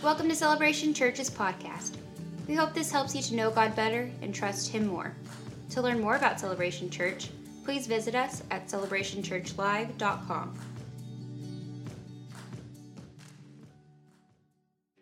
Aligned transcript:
Welcome 0.00 0.28
to 0.28 0.36
Celebration 0.36 0.94
Church's 0.94 1.28
podcast. 1.28 1.96
We 2.46 2.54
hope 2.54 2.72
this 2.72 2.92
helps 2.92 3.16
you 3.16 3.22
to 3.22 3.34
know 3.34 3.50
God 3.50 3.74
better 3.74 4.08
and 4.22 4.32
trust 4.32 4.70
Him 4.70 4.86
more. 4.86 5.12
To 5.70 5.82
learn 5.82 5.98
more 5.98 6.14
about 6.14 6.38
Celebration 6.38 6.88
Church, 6.88 7.30
please 7.64 7.88
visit 7.88 8.14
us 8.14 8.44
at 8.52 8.68
celebrationchurchlive.com. 8.68 10.58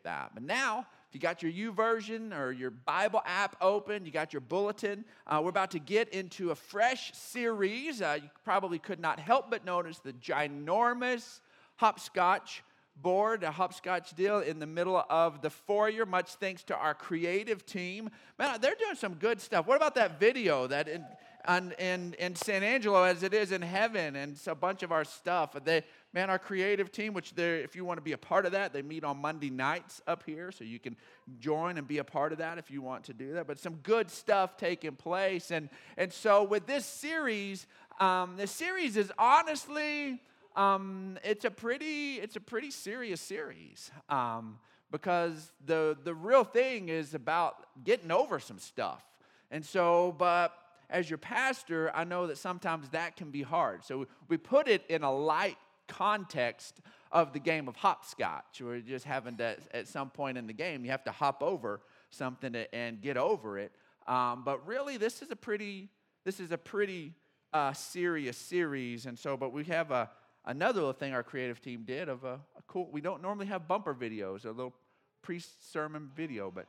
That. 0.02 0.30
But 0.32 0.42
now, 0.42 0.86
if 1.10 1.14
you 1.14 1.20
got 1.20 1.42
your 1.42 1.52
YouVersion 1.52 2.34
or 2.34 2.52
your 2.52 2.70
Bible 2.70 3.20
app 3.26 3.54
open, 3.60 4.06
you 4.06 4.10
got 4.10 4.32
your 4.32 4.40
bulletin, 4.40 5.04
uh, 5.26 5.42
we're 5.42 5.50
about 5.50 5.72
to 5.72 5.78
get 5.78 6.08
into 6.08 6.52
a 6.52 6.54
fresh 6.54 7.12
series. 7.12 8.00
Uh, 8.00 8.16
you 8.22 8.30
probably 8.44 8.78
could 8.78 8.98
not 8.98 9.20
help 9.20 9.50
but 9.50 9.62
notice 9.62 9.98
the 9.98 10.14
ginormous 10.14 11.40
hopscotch 11.76 12.62
board, 13.02 13.42
a 13.42 13.50
hopscotch 13.50 14.14
deal 14.14 14.40
in 14.40 14.58
the 14.58 14.66
middle 14.66 15.04
of 15.10 15.42
the 15.42 15.50
foyer, 15.50 16.06
much 16.06 16.34
thanks 16.34 16.62
to 16.64 16.76
our 16.76 16.94
creative 16.94 17.64
team. 17.66 18.10
Man, 18.38 18.60
they're 18.60 18.74
doing 18.78 18.96
some 18.96 19.14
good 19.14 19.40
stuff. 19.40 19.66
What 19.66 19.76
about 19.76 19.94
that 19.96 20.18
video 20.18 20.66
that 20.66 20.88
in, 20.88 21.04
in, 21.48 21.72
in, 21.78 22.14
in 22.18 22.34
San 22.34 22.62
Angelo 22.62 23.02
as 23.02 23.22
it 23.22 23.34
is 23.34 23.52
in 23.52 23.62
heaven 23.62 24.16
and 24.16 24.38
a 24.46 24.54
bunch 24.54 24.82
of 24.82 24.92
our 24.92 25.04
stuff? 25.04 25.56
They, 25.64 25.84
man, 26.12 26.30
our 26.30 26.38
creative 26.38 26.90
team, 26.90 27.12
which 27.12 27.34
if 27.36 27.76
you 27.76 27.84
want 27.84 27.98
to 27.98 28.02
be 28.02 28.12
a 28.12 28.18
part 28.18 28.46
of 28.46 28.52
that, 28.52 28.72
they 28.72 28.82
meet 28.82 29.04
on 29.04 29.18
Monday 29.18 29.50
nights 29.50 30.00
up 30.06 30.22
here, 30.24 30.50
so 30.50 30.64
you 30.64 30.78
can 30.78 30.96
join 31.38 31.78
and 31.78 31.86
be 31.86 31.98
a 31.98 32.04
part 32.04 32.32
of 32.32 32.38
that 32.38 32.58
if 32.58 32.70
you 32.70 32.80
want 32.80 33.04
to 33.04 33.12
do 33.12 33.34
that. 33.34 33.46
But 33.46 33.58
some 33.58 33.74
good 33.82 34.10
stuff 34.10 34.56
taking 34.56 34.96
place. 34.96 35.50
And, 35.50 35.68
and 35.96 36.12
so 36.12 36.42
with 36.42 36.66
this 36.66 36.86
series, 36.86 37.66
um, 38.00 38.36
the 38.36 38.46
series 38.46 38.96
is 38.96 39.12
honestly 39.18 40.20
um, 40.56 41.18
it's 41.22 41.44
a 41.44 41.50
pretty 41.50 42.14
it's 42.14 42.36
a 42.36 42.40
pretty 42.40 42.70
serious 42.70 43.20
series 43.20 43.90
um, 44.08 44.58
because 44.90 45.52
the 45.64 45.96
the 46.02 46.14
real 46.14 46.44
thing 46.44 46.88
is 46.88 47.14
about 47.14 47.66
getting 47.84 48.10
over 48.10 48.40
some 48.40 48.58
stuff. 48.58 49.04
And 49.50 49.64
so, 49.64 50.14
but 50.18 50.52
as 50.88 51.10
your 51.10 51.18
pastor, 51.18 51.90
I 51.94 52.04
know 52.04 52.26
that 52.26 52.38
sometimes 52.38 52.88
that 52.90 53.16
can 53.16 53.30
be 53.30 53.42
hard. 53.42 53.84
So 53.84 54.06
we 54.28 54.36
put 54.36 54.66
it 54.66 54.82
in 54.88 55.02
a 55.02 55.12
light 55.12 55.58
context 55.88 56.80
of 57.12 57.32
the 57.32 57.38
game 57.38 57.68
of 57.68 57.76
hopscotch. 57.76 58.60
We're 58.60 58.80
just 58.80 59.04
having 59.04 59.36
to 59.36 59.56
at 59.72 59.88
some 59.88 60.10
point 60.10 60.38
in 60.38 60.46
the 60.46 60.52
game 60.52 60.84
you 60.84 60.90
have 60.90 61.04
to 61.04 61.12
hop 61.12 61.42
over 61.42 61.80
something 62.10 62.56
and 62.72 63.00
get 63.00 63.16
over 63.16 63.58
it. 63.58 63.72
Um, 64.06 64.42
but 64.44 64.66
really, 64.66 64.96
this 64.96 65.20
is 65.20 65.30
a 65.30 65.36
pretty 65.36 65.90
this 66.24 66.40
is 66.40 66.50
a 66.50 66.58
pretty 66.58 67.14
uh, 67.52 67.72
serious 67.72 68.36
series. 68.36 69.06
And 69.06 69.18
so, 69.18 69.36
but 69.36 69.52
we 69.52 69.64
have 69.64 69.90
a 69.90 70.10
another 70.46 70.80
little 70.80 70.92
thing 70.92 71.12
our 71.12 71.22
creative 71.22 71.60
team 71.60 71.82
did 71.84 72.08
of 72.08 72.24
a, 72.24 72.34
a 72.56 72.62
cool, 72.66 72.88
we 72.90 73.00
don't 73.00 73.22
normally 73.22 73.46
have 73.46 73.68
bumper 73.68 73.94
videos, 73.94 74.44
a 74.44 74.50
little 74.50 74.74
pre 75.22 75.40
sermon 75.60 76.10
video, 76.14 76.50
but 76.50 76.66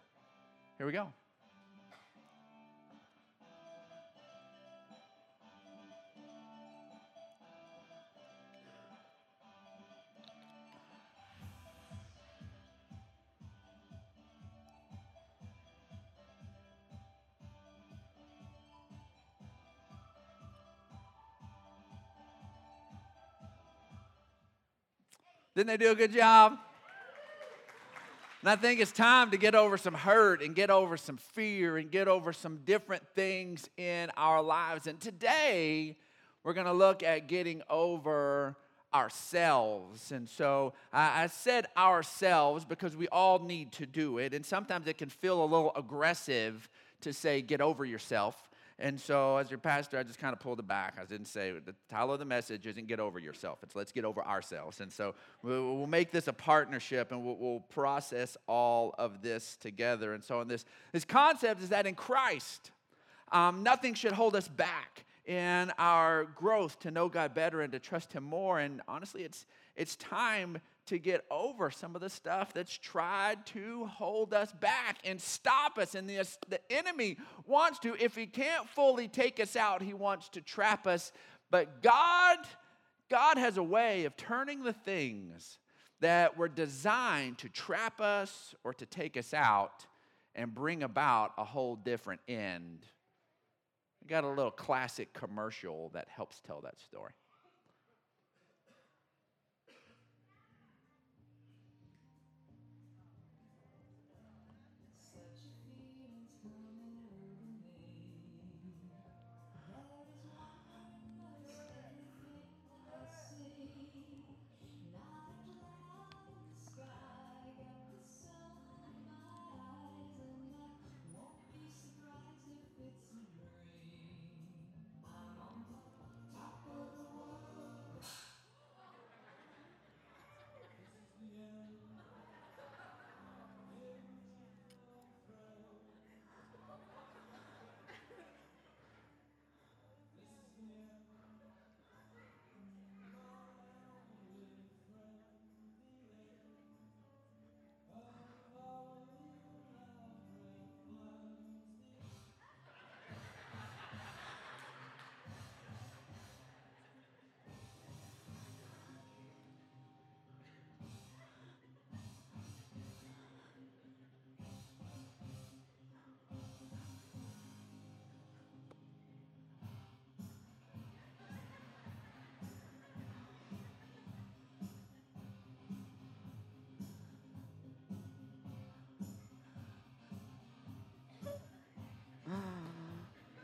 here 0.77 0.85
we 0.85 0.91
go. 0.91 1.07
Didn't 25.57 25.69
they 25.69 25.77
do 25.77 25.89
a 25.89 25.95
good 25.95 26.13
job? 26.13 26.55
And 28.41 28.49
I 28.51 28.55
think 28.55 28.79
it's 28.79 28.91
time 28.91 29.31
to 29.31 29.37
get 29.37 29.55
over 29.55 29.75
some 29.75 29.95
hurt 29.95 30.43
and 30.43 30.53
get 30.53 30.69
over 30.69 30.97
some 30.97 31.17
fear 31.17 31.77
and 31.77 31.89
get 31.89 32.07
over 32.07 32.31
some 32.31 32.57
different 32.57 33.01
things 33.15 33.67
in 33.75 34.11
our 34.17 34.43
lives. 34.43 34.85
And 34.85 34.99
today, 34.99 35.97
we're 36.43 36.53
going 36.53 36.67
to 36.67 36.73
look 36.73 37.01
at 37.01 37.27
getting 37.27 37.63
over 37.71 38.55
ourselves. 38.93 40.11
And 40.11 40.29
so 40.29 40.73
I 40.93 41.25
said 41.25 41.65
ourselves 41.75 42.63
because 42.63 42.95
we 42.95 43.07
all 43.07 43.39
need 43.39 43.71
to 43.71 43.87
do 43.87 44.19
it. 44.19 44.35
And 44.35 44.45
sometimes 44.45 44.85
it 44.85 44.99
can 44.99 45.09
feel 45.09 45.43
a 45.43 45.47
little 45.47 45.71
aggressive 45.75 46.69
to 47.01 47.11
say, 47.11 47.41
get 47.41 47.61
over 47.61 47.83
yourself. 47.83 48.46
And 48.79 49.01
so, 49.01 49.37
as 49.37 49.49
your 49.49 49.57
pastor, 49.57 49.97
I 49.97 50.03
just 50.03 50.19
kind 50.19 50.33
of 50.33 50.39
pulled 50.39 50.59
it 50.59 50.67
back. 50.67 50.97
I 51.01 51.05
didn't 51.05 51.25
say 51.25 51.51
the 51.51 51.73
title 51.89 52.13
of 52.13 52.19
the 52.19 52.25
message 52.25 52.67
isn't 52.67 52.87
"Get 52.87 52.99
Over 52.99 53.17
Yourself." 53.17 53.59
It's 53.63 53.75
"Let's 53.75 53.91
Get 53.91 54.05
Over 54.05 54.21
Ourselves." 54.21 54.81
And 54.81 54.93
so, 54.93 55.15
we'll, 55.41 55.87
make 55.87 56.11
this 56.11 56.27
a 56.27 56.33
partnership, 56.33 57.11
and 57.11 57.23
we'll, 57.23 57.37
we'll, 57.37 57.59
process 57.59 58.37
all 58.47 58.93
of 58.99 59.23
this 59.23 59.57
together. 59.57 60.13
And 60.13 60.23
so, 60.23 60.41
in 60.41 60.47
this 60.47 60.63
this 60.91 61.05
concept 61.05 61.63
is 61.63 61.69
that 61.69 61.87
in 61.87 61.95
Christ, 61.95 62.69
um, 63.31 63.63
nothing 63.63 63.95
should 63.95 64.11
hold 64.11 64.35
us 64.35 64.47
back 64.47 65.05
in 65.25 65.71
our 65.79 66.25
growth 66.35 66.79
to 66.81 66.91
know 66.91 67.09
God 67.09 67.33
better 67.33 67.61
and 67.61 67.71
to 67.73 67.79
trust 67.79 68.13
Him 68.13 68.23
more. 68.23 68.59
And 68.59 68.81
honestly, 68.87 69.23
it's 69.23 69.47
it's 69.75 69.95
time 69.95 70.59
to 70.87 70.97
get 70.99 71.25
over 71.29 71.69
some 71.69 71.95
of 71.95 72.01
the 72.01 72.09
stuff 72.09 72.53
that's 72.53 72.77
tried 72.77 73.45
to 73.47 73.85
hold 73.85 74.33
us 74.33 74.51
back 74.53 74.97
and 75.03 75.21
stop 75.21 75.77
us. 75.77 75.95
And 75.95 76.09
the, 76.09 76.27
the 76.49 76.59
enemy 76.71 77.17
wants 77.45 77.79
to, 77.79 77.95
if 77.99 78.15
he 78.15 78.25
can't 78.25 78.67
fully 78.69 79.07
take 79.07 79.39
us 79.39 79.55
out, 79.55 79.81
he 79.81 79.93
wants 79.93 80.29
to 80.29 80.41
trap 80.41 80.87
us. 80.87 81.11
But 81.51 81.81
God, 81.81 82.37
God 83.09 83.37
has 83.37 83.57
a 83.57 83.63
way 83.63 84.05
of 84.05 84.17
turning 84.17 84.63
the 84.63 84.73
things 84.73 85.59
that 85.99 86.37
were 86.37 86.49
designed 86.49 87.37
to 87.39 87.49
trap 87.49 88.01
us 88.01 88.53
or 88.63 88.73
to 88.73 88.85
take 88.85 89.17
us 89.17 89.33
out 89.33 89.85
and 90.35 90.53
bring 90.53 90.83
about 90.83 91.33
a 91.37 91.43
whole 91.43 91.75
different 91.75 92.21
end. 92.27 92.85
We 94.01 94.07
got 94.07 94.23
a 94.23 94.29
little 94.29 94.51
classic 94.51 95.13
commercial 95.13 95.89
that 95.93 96.07
helps 96.09 96.39
tell 96.39 96.61
that 96.61 96.79
story. 96.79 97.11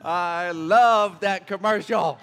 I 0.04 0.52
love 0.52 1.22
that 1.22 1.48
commercial. 1.48 2.20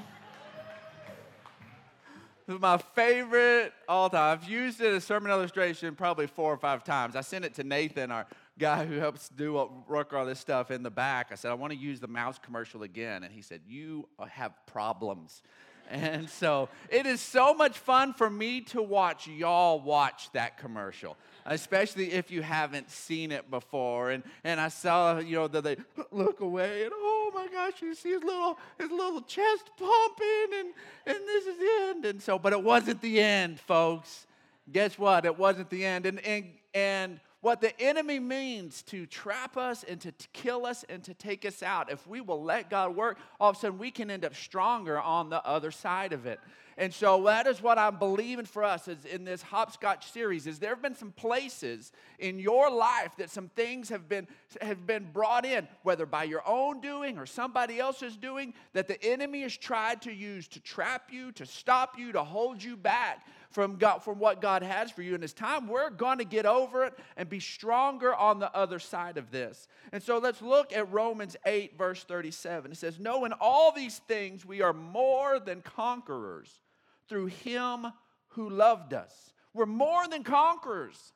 Is 2.47 2.61
my 2.61 2.77
favorite 2.77 3.73
all 3.89 4.11
time. 4.11 4.39
I've 4.39 4.49
used 4.49 4.83
it 4.83 4.93
as 4.93 5.05
sermon 5.05 5.31
illustration 5.31 5.95
probably 5.95 6.27
four 6.27 6.53
or 6.53 6.59
five 6.59 6.85
times. 6.85 7.17
I 7.17 7.23
sent 7.23 7.45
it 7.45 7.55
to 7.55 7.65
Nathan, 7.65 8.11
our 8.11 8.27
guy 8.59 8.85
who 8.85 8.97
helps 8.97 9.31
do 9.31 9.83
work 9.89 10.13
all 10.13 10.27
this 10.27 10.41
stuff 10.41 10.71
in 10.71 10.83
the 10.83 10.91
back. 10.91 11.29
I 11.31 11.37
said, 11.37 11.53
I 11.53 11.55
want 11.55 11.73
to 11.73 11.79
use 11.79 12.01
the 12.01 12.09
mouse 12.09 12.39
commercial 12.39 12.83
again. 12.83 13.23
And 13.23 13.33
he 13.33 13.41
said, 13.41 13.63
You 13.67 14.09
have 14.29 14.53
problems. 14.67 15.43
And 15.91 16.31
so 16.31 16.69
it 16.89 17.05
is 17.05 17.21
so 17.21 17.53
much 17.53 17.77
fun 17.77 18.13
for 18.13 18.31
me 18.31 18.61
to 18.63 18.81
watch 18.81 19.27
y'all 19.27 19.81
watch 19.81 20.31
that 20.33 20.57
commercial, 20.57 21.17
especially 21.45 22.13
if 22.13 22.31
you 22.31 22.43
haven't 22.43 22.91
seen 22.91 23.33
it 23.33 23.51
before. 23.51 24.11
And, 24.11 24.23
and 24.45 24.61
I 24.61 24.69
saw, 24.69 25.19
you 25.19 25.37
know, 25.37 25.49
that 25.49 25.65
they 25.65 25.77
look 26.13 26.41
away 26.41 26.85
and 26.85 26.93
oh 26.95 27.10
Oh 27.31 27.39
my 27.39 27.47
gosh, 27.47 27.81
you 27.81 27.95
see 27.95 28.11
his 28.11 28.25
little, 28.25 28.59
his 28.79 28.91
little 28.91 29.21
chest 29.23 29.71
pumping 29.79 30.59
and, 30.59 30.69
and 31.07 31.17
this 31.27 31.47
is 31.47 31.59
the 31.59 31.71
end. 31.89 32.05
And 32.05 32.23
so, 32.23 32.39
but 32.39 32.53
it 32.53 32.63
wasn't 32.63 33.01
the 33.01 33.21
end, 33.21 33.61
folks. 33.61 34.27
Guess 34.73 34.99
what? 34.99 35.25
It 35.25 35.39
wasn't 35.39 35.71
the 35.71 35.85
end. 35.85 36.07
And, 36.07 36.19
and, 36.21 36.47
and 36.75 37.21
what 37.41 37.61
the 37.61 37.79
enemy 37.81 38.19
means 38.19 38.83
to 38.83 39.07
trap 39.07 39.57
us 39.57 39.85
and 39.85 40.01
to 40.01 40.13
kill 40.33 40.67
us 40.67 40.85
and 40.89 41.03
to 41.05 41.15
take 41.15 41.47
us 41.47 41.63
out. 41.63 41.91
If 41.91 42.07
we 42.07 42.21
will 42.21 42.43
let 42.43 42.69
God 42.69 42.95
work, 42.95 43.19
all 43.39 43.51
of 43.51 43.57
a 43.57 43.59
sudden 43.59 43.79
we 43.79 43.91
can 43.91 44.11
end 44.11 44.25
up 44.25 44.35
stronger 44.35 45.01
on 45.01 45.31
the 45.31 45.45
other 45.47 45.71
side 45.71 46.13
of 46.13 46.27
it. 46.27 46.39
And 46.77 46.95
so 46.95 47.25
that 47.25 47.47
is 47.47 47.61
what 47.61 47.77
I'm 47.77 47.99
believing 47.99 48.47
for 48.47 48.65
us 48.65 48.89
is 48.89 49.05
in 49.05 49.25
this 49.25 49.43
hopscotch 49.43 50.11
series 50.11 50.47
is 50.47 50.59
there 50.59 50.71
have 50.71 50.81
been 50.81 50.95
some 50.95 51.13
places 51.13 51.93
in 52.19 52.39
your 52.39 52.71
life 52.71 53.17
that 53.19 53.29
some 53.29 53.49
things 53.49 53.91
have 53.91 54.09
been 54.09 54.27
have 54.63 54.87
been 54.87 55.07
brought 55.13 55.45
in 55.45 55.69
whether 55.83 56.07
by 56.07 56.25
your 56.25 56.43
own 56.47 56.81
doing 56.81 57.19
or 57.19 57.27
somebody 57.27 57.79
else's 57.79 58.17
doing 58.17 58.55
that 58.73 58.89
the 58.89 59.03
enemy 59.05 59.43
has 59.43 59.55
tried 59.55 60.01
to 60.03 60.13
use 60.13 60.49
to 60.49 60.61
trap 60.61 61.11
you, 61.13 61.33
to 61.33 61.45
stop 61.45 61.99
you, 61.99 62.13
to 62.13 62.25
hold 62.25 62.63
you 62.63 62.79
back 62.79 63.27
from 63.51 63.77
God, 63.77 63.99
from 63.99 64.19
what 64.19 64.41
God 64.41 64.63
has 64.63 64.91
for 64.91 65.03
you 65.03 65.15
in 65.15 65.21
this 65.21 65.33
time. 65.33 65.67
We're 65.67 65.91
going 65.91 66.19
to 66.19 66.25
get 66.25 66.47
over 66.47 66.85
it 66.85 66.95
and 67.17 67.29
be 67.29 67.41
stronger 67.41 68.15
on 68.15 68.39
the 68.39 68.55
other 68.55 68.79
side 68.79 69.17
of 69.17 69.31
this. 69.31 69.67
And 69.93 70.03
so 70.03 70.19
let's 70.19 70.41
look 70.41 70.73
at 70.73 70.91
Romans 70.93 71.37
8 71.45 71.77
verse 71.77 72.05
37. 72.05 72.73
It 72.73 72.79
says, 72.79 72.99
"No, 72.99 73.25
in 73.25 73.33
all 73.41 73.73
these 73.73 73.99
things 73.99 74.47
we 74.47 74.63
are 74.63 74.73
more 74.73 75.41
than 75.41 75.63
conquerors 75.63 76.61
through 77.09 77.27
him 77.27 77.87
who 78.29 78.49
loved 78.49 78.95
us." 78.95 79.33
We're 79.53 79.67
more 79.67 80.07
than 80.07 80.23
conquerors. 80.23 81.13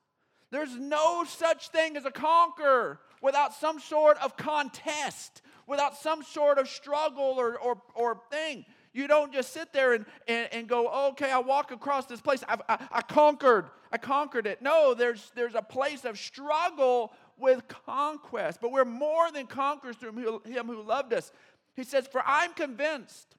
There's 0.50 0.76
no 0.76 1.25
such 1.25 1.69
thing 1.69 1.96
as 1.96 2.04
a 2.04 2.10
conqueror 2.10 3.00
without 3.22 3.54
some 3.54 3.81
sort 3.81 4.19
of 4.19 4.36
contest, 4.36 5.40
without 5.66 5.96
some 5.96 6.22
sort 6.22 6.58
of 6.58 6.69
struggle 6.69 7.34
or, 7.38 7.58
or, 7.58 7.81
or 7.94 8.20
thing. 8.31 8.64
You 8.94 9.08
don't 9.08 9.32
just 9.32 9.52
sit 9.52 9.73
there 9.73 9.93
and, 9.93 10.06
and, 10.29 10.49
and 10.52 10.69
go, 10.69 11.08
okay, 11.08 11.31
I 11.31 11.38
walk 11.38 11.73
across 11.73 12.06
this 12.06 12.20
place. 12.20 12.44
I, 12.49 12.56
I, 12.69 12.79
I 12.93 13.02
conquered. 13.02 13.67
I 13.91 13.99
conquered 13.99 14.46
it. 14.46 14.62
No, 14.62 14.94
there's, 14.94 15.32
there's 15.35 15.56
a 15.56 15.62
place 15.62 16.05
of 16.05 16.17
struggle 16.17 17.12
with 17.37 17.67
conquest. 17.87 18.61
But 18.62 18.70
we're 18.70 18.85
more 18.85 19.32
than 19.32 19.49
conquerors 19.49 19.96
through 19.96 20.43
him 20.44 20.67
who 20.67 20.82
loved 20.82 21.12
us. 21.12 21.32
He 21.75 21.82
says, 21.82 22.06
For 22.06 22.23
I'm 22.25 22.55
convinced 22.55 23.35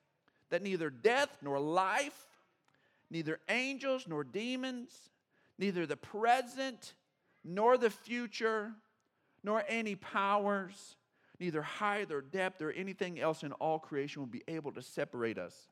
that 0.49 0.61
neither 0.61 0.89
death 0.89 1.37
nor 1.41 1.57
life, 1.57 2.27
neither 3.09 3.39
angels 3.47 4.05
nor 4.09 4.25
demons, 4.25 4.91
neither 5.57 5.85
the 5.85 5.97
present 5.97 6.93
nor 7.45 7.77
the 7.77 7.89
future, 7.89 8.73
nor 9.41 9.63
any 9.69 9.95
powers, 9.95 10.97
neither 11.39 11.61
height 11.61 12.11
or 12.11 12.21
depth 12.21 12.61
or 12.61 12.71
anything 12.71 13.19
else 13.19 13.43
in 13.43 13.51
all 13.53 13.79
creation 13.79 14.21
will 14.21 14.27
be 14.27 14.43
able 14.47 14.71
to 14.73 14.81
separate 14.81 15.37
us 15.37 15.69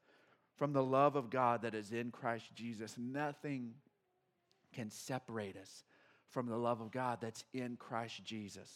from 0.56 0.74
the 0.74 0.84
love 0.84 1.16
of 1.16 1.30
God 1.30 1.62
that 1.64 1.74
is 1.74 1.92
in 1.92 2.12
Christ 2.12 2.54
Jesus. 2.56 2.96
Nothing 2.98 3.74
can 4.74 4.90
separate 4.90 5.58
us 5.58 5.84
from 6.30 6.48
the 6.48 6.58
love 6.58 6.82
of 6.82 6.92
God 6.92 7.20
that's 7.22 7.44
in 7.54 7.76
Christ 7.78 8.24
Jesus. 8.24 8.70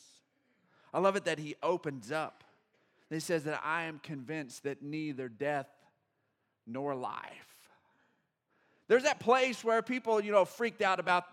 I 0.93 0.99
love 0.99 1.15
it 1.15 1.25
that 1.25 1.39
he 1.39 1.55
opens 1.61 2.11
up. 2.11 2.43
He 3.09 3.19
says 3.19 3.43
that 3.45 3.61
I 3.63 3.83
am 3.83 3.99
convinced 3.99 4.63
that 4.63 4.81
neither 4.81 5.29
death 5.29 5.67
nor 6.65 6.95
life. 6.95 7.47
There's 8.87 9.03
that 9.03 9.19
place 9.19 9.63
where 9.63 9.81
people, 9.81 10.21
you 10.21 10.31
know, 10.31 10.45
freaked 10.45 10.81
out 10.81 10.99
about 10.99 11.25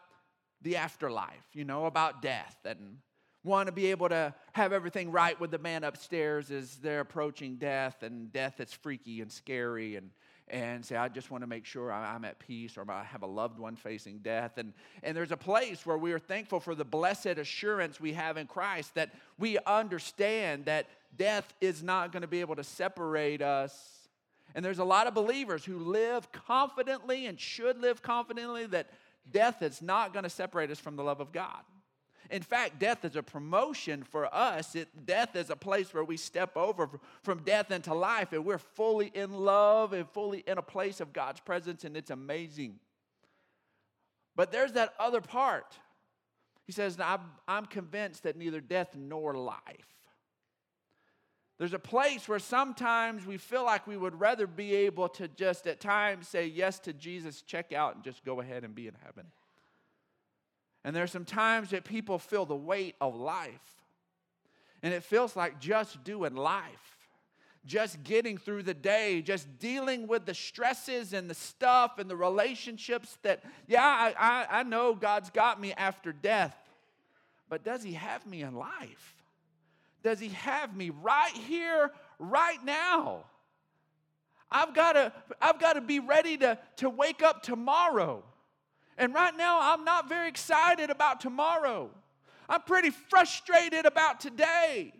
the 0.62 0.76
afterlife, 0.76 1.46
you 1.52 1.64
know, 1.64 1.86
about 1.86 2.22
death 2.22 2.56
and 2.64 2.98
want 3.44 3.66
to 3.66 3.72
be 3.72 3.90
able 3.90 4.08
to 4.08 4.34
have 4.52 4.72
everything 4.72 5.12
right 5.12 5.38
with 5.38 5.50
the 5.50 5.58
man 5.58 5.84
upstairs 5.84 6.50
as 6.50 6.76
they're 6.76 7.00
approaching 7.00 7.56
death 7.56 8.02
and 8.02 8.32
death 8.32 8.54
that's 8.58 8.72
freaky 8.72 9.20
and 9.20 9.30
scary 9.30 9.96
and 9.96 10.10
and 10.48 10.84
say, 10.84 10.96
I 10.96 11.08
just 11.08 11.30
want 11.30 11.42
to 11.42 11.46
make 11.46 11.64
sure 11.64 11.90
I'm 11.90 12.24
at 12.24 12.38
peace 12.38 12.76
or 12.76 12.84
I 12.90 13.02
have 13.04 13.22
a 13.22 13.26
loved 13.26 13.58
one 13.58 13.76
facing 13.76 14.18
death. 14.18 14.58
And, 14.58 14.74
and 15.02 15.16
there's 15.16 15.32
a 15.32 15.36
place 15.36 15.86
where 15.86 15.96
we 15.96 16.12
are 16.12 16.18
thankful 16.18 16.60
for 16.60 16.74
the 16.74 16.84
blessed 16.84 17.26
assurance 17.38 17.98
we 17.98 18.12
have 18.12 18.36
in 18.36 18.46
Christ 18.46 18.94
that 18.94 19.10
we 19.38 19.58
understand 19.66 20.66
that 20.66 20.86
death 21.16 21.54
is 21.60 21.82
not 21.82 22.12
going 22.12 22.22
to 22.22 22.28
be 22.28 22.42
able 22.42 22.56
to 22.56 22.64
separate 22.64 23.40
us. 23.40 24.08
And 24.54 24.64
there's 24.64 24.78
a 24.78 24.84
lot 24.84 25.06
of 25.06 25.14
believers 25.14 25.64
who 25.64 25.78
live 25.78 26.30
confidently 26.30 27.26
and 27.26 27.40
should 27.40 27.80
live 27.80 28.02
confidently 28.02 28.66
that 28.66 28.88
death 29.32 29.62
is 29.62 29.80
not 29.80 30.12
going 30.12 30.24
to 30.24 30.30
separate 30.30 30.70
us 30.70 30.78
from 30.78 30.96
the 30.96 31.02
love 31.02 31.20
of 31.20 31.32
God. 31.32 31.62
In 32.30 32.42
fact, 32.42 32.78
death 32.78 33.04
is 33.04 33.16
a 33.16 33.22
promotion 33.22 34.02
for 34.02 34.32
us. 34.34 34.74
It, 34.74 34.88
death 35.04 35.36
is 35.36 35.50
a 35.50 35.56
place 35.56 35.92
where 35.92 36.04
we 36.04 36.16
step 36.16 36.56
over 36.56 36.88
from 37.22 37.42
death 37.42 37.70
into 37.70 37.94
life 37.94 38.32
and 38.32 38.44
we're 38.44 38.58
fully 38.58 39.10
in 39.14 39.32
love 39.32 39.92
and 39.92 40.08
fully 40.08 40.42
in 40.46 40.58
a 40.58 40.62
place 40.62 41.00
of 41.00 41.12
God's 41.12 41.40
presence, 41.40 41.84
and 41.84 41.96
it's 41.96 42.10
amazing. 42.10 42.78
But 44.36 44.50
there's 44.50 44.72
that 44.72 44.94
other 44.98 45.20
part. 45.20 45.76
He 46.66 46.72
says, 46.72 46.98
I'm, 46.98 47.20
I'm 47.46 47.66
convinced 47.66 48.22
that 48.22 48.36
neither 48.36 48.60
death 48.60 48.96
nor 48.96 49.34
life. 49.34 49.94
There's 51.58 51.74
a 51.74 51.78
place 51.78 52.26
where 52.28 52.40
sometimes 52.40 53.26
we 53.26 53.36
feel 53.36 53.64
like 53.64 53.86
we 53.86 53.96
would 53.96 54.18
rather 54.18 54.46
be 54.46 54.74
able 54.74 55.08
to 55.10 55.28
just 55.28 55.66
at 55.66 55.78
times 55.78 56.26
say 56.26 56.46
yes 56.46 56.80
to 56.80 56.92
Jesus, 56.92 57.42
check 57.42 57.72
out, 57.72 57.94
and 57.94 58.02
just 58.02 58.24
go 58.24 58.40
ahead 58.40 58.64
and 58.64 58.74
be 58.74 58.88
in 58.88 58.94
heaven. 59.04 59.26
And 60.84 60.94
there's 60.94 61.10
some 61.10 61.24
times 61.24 61.70
that 61.70 61.84
people 61.84 62.18
feel 62.18 62.44
the 62.44 62.54
weight 62.54 62.94
of 63.00 63.16
life. 63.16 63.82
And 64.82 64.92
it 64.92 65.02
feels 65.02 65.34
like 65.34 65.58
just 65.58 66.04
doing 66.04 66.34
life, 66.34 67.08
just 67.64 68.04
getting 68.04 68.36
through 68.36 68.64
the 68.64 68.74
day, 68.74 69.22
just 69.22 69.58
dealing 69.58 70.06
with 70.06 70.26
the 70.26 70.34
stresses 70.34 71.14
and 71.14 71.28
the 71.28 71.34
stuff 71.34 71.98
and 71.98 72.10
the 72.10 72.16
relationships 72.16 73.16
that, 73.22 73.42
yeah, 73.66 73.82
I, 73.82 74.14
I, 74.18 74.60
I 74.60 74.62
know 74.62 74.94
God's 74.94 75.30
got 75.30 75.58
me 75.58 75.72
after 75.72 76.12
death, 76.12 76.54
but 77.48 77.64
does 77.64 77.82
He 77.82 77.94
have 77.94 78.26
me 78.26 78.42
in 78.42 78.54
life? 78.54 79.14
Does 80.02 80.20
He 80.20 80.28
have 80.28 80.76
me 80.76 80.90
right 80.90 81.32
here, 81.32 81.90
right 82.18 82.62
now? 82.62 83.24
I've 84.50 84.74
got 84.74 84.92
to 84.92 85.12
I've 85.40 85.58
got 85.58 85.72
to 85.72 85.80
be 85.80 85.98
ready 85.98 86.36
to, 86.38 86.58
to 86.76 86.90
wake 86.90 87.22
up 87.22 87.42
tomorrow. 87.42 88.22
And 88.96 89.14
right 89.14 89.36
now, 89.36 89.58
I'm 89.60 89.84
not 89.84 90.08
very 90.08 90.28
excited 90.28 90.90
about 90.90 91.20
tomorrow. 91.20 91.90
I'm 92.48 92.62
pretty 92.62 92.90
frustrated 92.90 93.86
about 93.86 94.20
today. 94.20 94.92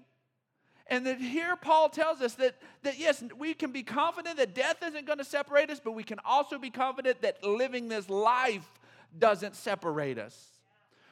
And 0.86 1.06
that 1.06 1.18
here 1.18 1.56
Paul 1.56 1.88
tells 1.88 2.20
us 2.20 2.34
that, 2.34 2.56
that 2.82 2.98
yes, 2.98 3.22
we 3.38 3.54
can 3.54 3.72
be 3.72 3.82
confident 3.82 4.36
that 4.36 4.54
death 4.54 4.76
isn't 4.84 5.06
going 5.06 5.18
to 5.18 5.24
separate 5.24 5.70
us, 5.70 5.80
but 5.82 5.92
we 5.92 6.02
can 6.02 6.18
also 6.24 6.58
be 6.58 6.70
confident 6.70 7.22
that 7.22 7.42
living 7.42 7.88
this 7.88 8.08
life 8.10 8.68
doesn't 9.18 9.56
separate 9.56 10.18
us. 10.18 10.48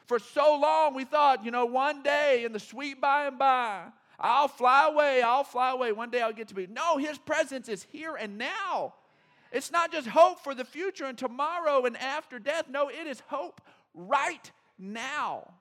For 0.05 0.19
so 0.19 0.59
long, 0.59 0.93
we 0.93 1.05
thought, 1.05 1.43
you 1.43 1.51
know, 1.51 1.65
one 1.65 2.03
day 2.03 2.43
in 2.45 2.51
the 2.51 2.59
sweet 2.59 2.99
by 2.99 3.27
and 3.27 3.39
by, 3.39 3.85
I'll 4.19 4.47
fly 4.47 4.87
away, 4.87 5.21
I'll 5.21 5.43
fly 5.43 5.71
away. 5.71 5.91
One 5.91 6.09
day 6.09 6.21
I'll 6.21 6.33
get 6.33 6.49
to 6.49 6.55
be. 6.55 6.67
No, 6.67 6.97
his 6.97 7.17
presence 7.17 7.67
is 7.67 7.83
here 7.83 8.15
and 8.15 8.37
now. 8.37 8.93
It's 9.53 9.71
not 9.71 9.91
just 9.91 10.07
hope 10.07 10.43
for 10.43 10.55
the 10.55 10.65
future 10.65 11.05
and 11.05 11.17
tomorrow 11.17 11.85
and 11.85 11.95
after 11.97 12.39
death. 12.39 12.65
No, 12.69 12.89
it 12.89 13.05
is 13.07 13.21
hope 13.27 13.61
right 13.93 14.51
now. 14.79 15.53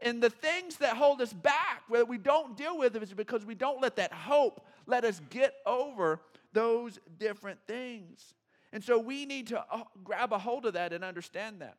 And 0.00 0.22
the 0.22 0.30
things 0.30 0.76
that 0.78 0.96
hold 0.96 1.22
us 1.22 1.32
back, 1.32 1.82
where 1.88 2.04
we 2.04 2.18
don't 2.18 2.56
deal 2.56 2.76
with, 2.76 2.96
is 2.96 3.14
because 3.14 3.46
we 3.46 3.54
don't 3.54 3.80
let 3.80 3.96
that 3.96 4.12
hope 4.12 4.66
let 4.86 5.04
us 5.04 5.20
get 5.30 5.54
over 5.64 6.20
those 6.52 6.98
different 7.18 7.60
things. 7.66 8.34
And 8.72 8.82
so 8.82 8.98
we 8.98 9.24
need 9.26 9.46
to 9.48 9.64
uh, 9.70 9.84
grab 10.04 10.32
a 10.32 10.38
hold 10.38 10.66
of 10.66 10.74
that 10.74 10.92
and 10.92 11.04
understand 11.04 11.60
that. 11.60 11.76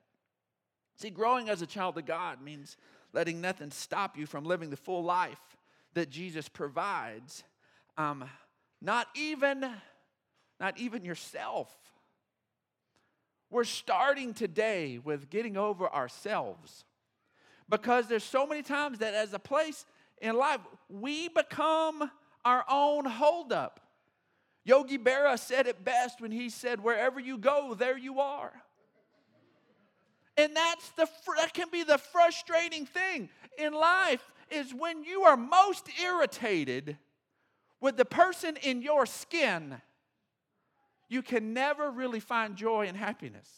See, 0.96 1.10
growing 1.10 1.50
as 1.50 1.62
a 1.62 1.68
child 1.68 1.98
of 1.98 2.06
God 2.06 2.42
means 2.42 2.78
letting 3.14 3.40
nothing 3.42 3.72
stop 3.72 4.18
you 4.18 4.26
from 4.26 4.46
living 4.46 4.70
the 4.70 4.78
full 4.78 5.04
life 5.04 5.58
that 5.94 6.10
Jesus 6.10 6.50
provides. 6.50 7.44
Um, 7.98 8.26
not 8.82 9.08
even 9.16 9.70
not 10.60 10.78
even 10.78 11.06
yourself. 11.06 11.74
We're 13.50 13.64
starting 13.64 14.34
today 14.34 15.00
with 15.02 15.30
getting 15.30 15.56
over 15.56 15.88
ourselves 15.88 16.84
because 17.70 18.08
there's 18.08 18.24
so 18.24 18.46
many 18.46 18.62
times 18.62 19.00
that 19.00 19.14
as 19.14 19.34
a 19.34 19.40
place 19.40 19.86
in 20.22 20.36
life, 20.36 20.62
we 20.90 21.30
become 21.30 22.12
our 22.44 22.66
own 22.70 23.06
holdup. 23.06 23.80
Yogi 24.66 24.98
Berra 24.98 25.38
said 25.40 25.68
it 25.68 25.86
best 25.86 26.20
when 26.20 26.32
he 26.32 26.50
said, 26.50 26.84
Wherever 26.84 27.20
you 27.20 27.38
go, 27.38 27.74
there 27.74 27.98
you 27.98 28.20
are. 28.20 28.52
And 30.36 30.56
that's 30.56 30.90
the 30.92 31.08
that 31.38 31.54
can 31.54 31.68
be 31.72 31.84
the 31.84 31.98
frustrating 31.98 32.86
thing 32.86 33.30
in 33.58 33.74
life 33.74 34.32
is 34.52 34.74
when 34.74 35.04
you 35.04 35.24
are 35.24 35.38
most 35.38 35.88
irritated 36.02 36.98
with 37.82 37.98
the 37.98 38.06
person 38.06 38.56
in 38.58 38.82
your 38.82 39.06
skin 39.06 39.82
you 41.10 41.22
can 41.22 41.54
never 41.54 41.90
really 41.90 42.20
find 42.20 42.56
joy 42.56 42.88
and 42.88 42.98
happiness. 42.98 43.50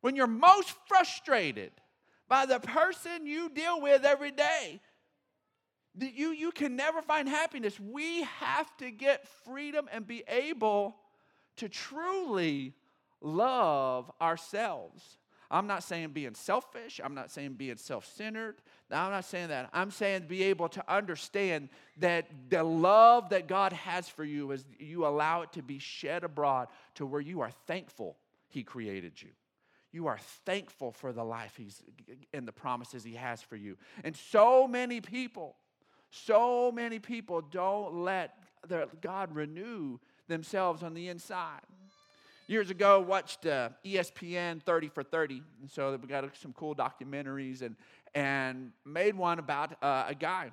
When 0.00 0.16
you're 0.16 0.26
most 0.26 0.74
frustrated 0.86 1.72
by 2.28 2.46
the 2.46 2.60
person 2.60 3.26
you 3.26 3.50
deal 3.50 3.80
with 3.80 4.04
every 4.04 4.30
day, 4.30 4.80
you, 5.98 6.30
you 6.30 6.52
can 6.52 6.76
never 6.76 7.02
find 7.02 7.28
happiness. 7.28 7.78
We 7.78 8.22
have 8.22 8.74
to 8.78 8.90
get 8.90 9.26
freedom 9.44 9.88
and 9.92 10.06
be 10.06 10.22
able 10.28 10.96
to 11.56 11.68
truly 11.68 12.74
love 13.20 14.10
ourselves. 14.20 15.18
I'm 15.50 15.66
not 15.66 15.82
saying 15.82 16.10
being 16.10 16.34
selfish. 16.34 17.00
I'm 17.02 17.14
not 17.14 17.30
saying 17.30 17.54
being 17.54 17.76
self 17.76 18.06
centered. 18.06 18.56
I'm 18.90 19.10
not 19.10 19.24
saying 19.24 19.48
that. 19.48 19.68
I'm 19.72 19.90
saying 19.90 20.26
be 20.28 20.44
able 20.44 20.68
to 20.70 20.92
understand 20.92 21.68
that 21.98 22.26
the 22.48 22.62
love 22.62 23.30
that 23.30 23.48
God 23.48 23.72
has 23.72 24.08
for 24.08 24.24
you 24.24 24.52
is 24.52 24.64
you 24.78 25.06
allow 25.06 25.42
it 25.42 25.52
to 25.52 25.62
be 25.62 25.78
shed 25.78 26.22
abroad 26.22 26.68
to 26.94 27.06
where 27.06 27.20
you 27.20 27.40
are 27.40 27.50
thankful 27.66 28.16
He 28.48 28.62
created 28.62 29.20
you. 29.20 29.30
You 29.92 30.06
are 30.06 30.18
thankful 30.46 30.92
for 30.92 31.12
the 31.12 31.24
life 31.24 31.56
He's 31.56 31.82
and 32.32 32.46
the 32.46 32.52
promises 32.52 33.02
He 33.02 33.14
has 33.14 33.42
for 33.42 33.56
you. 33.56 33.76
And 34.04 34.16
so 34.16 34.68
many 34.68 35.00
people, 35.00 35.56
so 36.10 36.70
many 36.70 37.00
people 37.00 37.40
don't 37.40 38.04
let 38.04 38.34
their 38.68 38.86
God 39.00 39.34
renew 39.34 39.98
themselves 40.28 40.84
on 40.84 40.94
the 40.94 41.08
inside. 41.08 41.60
Years 42.50 42.68
ago, 42.68 42.98
watched 42.98 43.46
uh, 43.46 43.68
ESPN 43.84 44.60
30 44.60 44.88
for 44.88 45.04
30. 45.04 45.40
And 45.60 45.70
so 45.70 45.96
we 46.02 46.08
got 46.08 46.24
some 46.36 46.52
cool 46.52 46.74
documentaries 46.74 47.62
and, 47.62 47.76
and 48.12 48.72
made 48.84 49.14
one 49.14 49.38
about 49.38 49.80
uh, 49.80 50.06
a 50.08 50.16
guy 50.16 50.50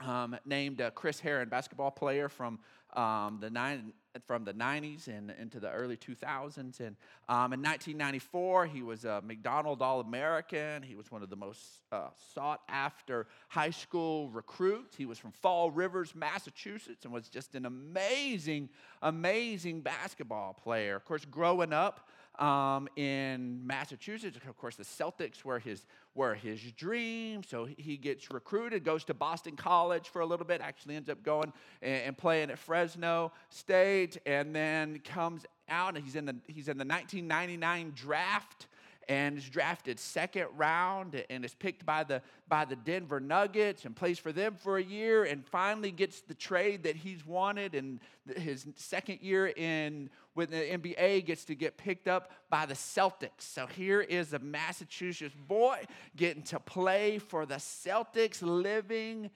um, 0.00 0.36
named 0.44 0.82
uh, 0.82 0.90
Chris 0.90 1.18
Herren, 1.18 1.48
basketball 1.48 1.90
player 1.90 2.28
from 2.28 2.58
um, 2.94 3.38
the 3.40 3.50
nine, 3.50 3.92
from 4.26 4.44
the 4.44 4.52
90s 4.52 5.06
and 5.06 5.32
into 5.40 5.60
the 5.60 5.70
early 5.70 5.96
2000s. 5.96 6.80
And 6.80 6.96
um, 7.28 7.52
in 7.52 7.62
1994, 7.62 8.66
he 8.66 8.82
was 8.82 9.04
a 9.04 9.22
McDonald 9.24 9.82
All 9.82 10.00
American. 10.00 10.82
He 10.82 10.96
was 10.96 11.10
one 11.10 11.22
of 11.22 11.30
the 11.30 11.36
most 11.36 11.60
uh, 11.92 12.08
sought 12.34 12.60
after 12.68 13.26
high 13.48 13.70
school 13.70 14.28
recruits. 14.30 14.96
He 14.96 15.06
was 15.06 15.18
from 15.18 15.32
Fall 15.32 15.70
Rivers, 15.70 16.14
Massachusetts, 16.14 17.04
and 17.04 17.12
was 17.12 17.28
just 17.28 17.54
an 17.54 17.66
amazing, 17.66 18.68
amazing 19.02 19.82
basketball 19.82 20.54
player. 20.54 20.96
Of 20.96 21.04
course, 21.04 21.24
growing 21.24 21.72
up, 21.72 22.08
um, 22.40 22.88
in 22.96 23.66
Massachusetts. 23.66 24.36
Of 24.36 24.56
course, 24.56 24.76
the 24.76 24.84
Celtics 24.84 25.44
were 25.44 25.58
his, 25.58 25.84
were 26.14 26.34
his 26.34 26.60
dream. 26.72 27.42
So 27.46 27.66
he 27.76 27.96
gets 27.96 28.30
recruited, 28.30 28.82
goes 28.82 29.04
to 29.04 29.14
Boston 29.14 29.56
College 29.56 30.08
for 30.08 30.20
a 30.20 30.26
little 30.26 30.46
bit, 30.46 30.60
actually 30.60 30.96
ends 30.96 31.08
up 31.08 31.22
going 31.22 31.52
and, 31.82 32.02
and 32.02 32.18
playing 32.18 32.50
at 32.50 32.58
Fresno 32.58 33.32
State, 33.50 34.18
and 34.26 34.54
then 34.54 35.00
comes 35.00 35.44
out 35.68 35.94
and 35.94 36.04
he's 36.04 36.16
in 36.16 36.24
the, 36.24 36.36
he's 36.48 36.68
in 36.68 36.78
the 36.78 36.84
1999 36.84 37.92
draft 37.94 38.66
and 39.10 39.38
is 39.38 39.48
drafted 39.48 39.98
second 39.98 40.46
round 40.56 41.24
and 41.30 41.44
is 41.44 41.52
picked 41.52 41.84
by 41.84 42.04
the, 42.04 42.22
by 42.48 42.64
the 42.64 42.76
Denver 42.76 43.18
Nuggets 43.18 43.84
and 43.84 43.96
plays 43.96 44.20
for 44.20 44.30
them 44.30 44.54
for 44.54 44.78
a 44.78 44.82
year 44.82 45.24
and 45.24 45.44
finally 45.44 45.90
gets 45.90 46.20
the 46.20 46.34
trade 46.34 46.84
that 46.84 46.94
he's 46.94 47.26
wanted. 47.26 47.74
And 47.74 47.98
his 48.36 48.66
second 48.76 49.18
year 49.20 49.48
in 49.48 50.10
with 50.40 50.48
the 50.48 50.56
NBA 50.56 51.26
gets 51.26 51.44
to 51.44 51.54
get 51.54 51.76
picked 51.76 52.08
up 52.08 52.30
by 52.48 52.64
the 52.64 52.72
Celtics. 52.72 53.42
So 53.42 53.66
here 53.66 54.00
is 54.00 54.32
a 54.32 54.38
Massachusetts 54.38 55.34
boy 55.46 55.82
getting 56.16 56.42
to 56.44 56.58
play 56.58 57.18
for 57.18 57.44
the 57.44 57.56
Celtics, 57.56 58.40
living 58.40 59.28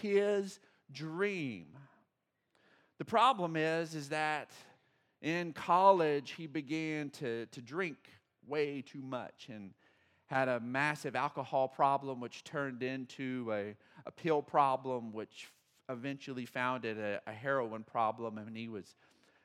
his 0.00 0.60
dream. 0.92 1.66
The 2.98 3.04
problem 3.04 3.56
is, 3.56 3.96
is 3.96 4.10
that 4.10 4.52
in 5.20 5.52
college 5.52 6.30
he 6.36 6.46
began 6.46 7.10
to, 7.10 7.46
to 7.46 7.60
drink 7.60 7.96
way 8.46 8.82
too 8.82 9.02
much 9.02 9.48
and 9.48 9.72
had 10.26 10.46
a 10.46 10.60
massive 10.60 11.16
alcohol 11.16 11.66
problem, 11.66 12.20
which 12.20 12.44
turned 12.44 12.84
into 12.84 13.48
a, 13.52 13.74
a 14.06 14.12
pill 14.12 14.42
problem, 14.42 15.12
which 15.12 15.48
eventually 15.88 16.46
founded 16.46 17.00
a, 17.00 17.20
a 17.26 17.32
heroin 17.32 17.82
problem. 17.82 18.38
And 18.38 18.56
he 18.56 18.68
was 18.68 18.94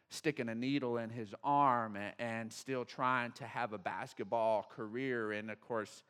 sticking 0.09 0.49
a 0.49 0.55
needle 0.55 0.97
in 0.97 1.09
his 1.09 1.33
arm 1.43 1.97
and, 2.19 2.51
still 2.51 2.85
trying 2.85 3.31
to 3.33 3.45
have 3.45 3.73
a 3.73 3.77
basketball 3.77 4.69
career. 4.75 5.33
And 5.33 5.51
of 5.51 5.59
course, 5.61 6.03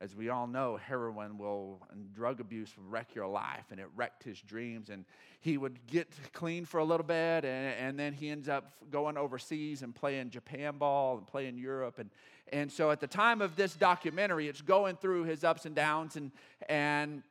as 0.00 0.14
we 0.16 0.30
all 0.30 0.46
know, 0.46 0.76
heroin 0.76 1.36
will 1.36 1.78
and 1.90 2.12
drug 2.14 2.40
abuse 2.40 2.70
will 2.76 2.84
wreck 2.84 3.14
your 3.14 3.26
life, 3.26 3.66
and 3.70 3.78
it 3.78 3.88
wrecked 3.94 4.22
his 4.22 4.40
dreams. 4.40 4.88
And 4.88 5.04
he 5.40 5.58
would 5.58 5.86
get 5.86 6.08
clean 6.32 6.64
for 6.64 6.78
a 6.78 6.84
little 6.84 7.04
bit, 7.04 7.44
and, 7.44 7.74
and 7.74 7.98
then 7.98 8.14
he 8.14 8.30
ends 8.30 8.48
up 8.48 8.72
going 8.90 9.18
overseas 9.18 9.82
and 9.82 9.94
playing 9.94 10.30
Japan 10.30 10.78
ball 10.78 11.18
and 11.18 11.26
playing 11.26 11.58
Europe. 11.58 11.98
And, 11.98 12.10
and 12.52 12.72
so 12.72 12.90
at 12.90 13.00
the 13.00 13.06
time 13.06 13.42
of 13.42 13.56
this 13.56 13.74
documentary, 13.74 14.48
it's 14.48 14.62
going 14.62 14.96
through 14.96 15.24
his 15.24 15.44
ups 15.44 15.66
and 15.66 15.74
downs, 15.74 16.16
and, 16.16 16.30
and 16.68 17.22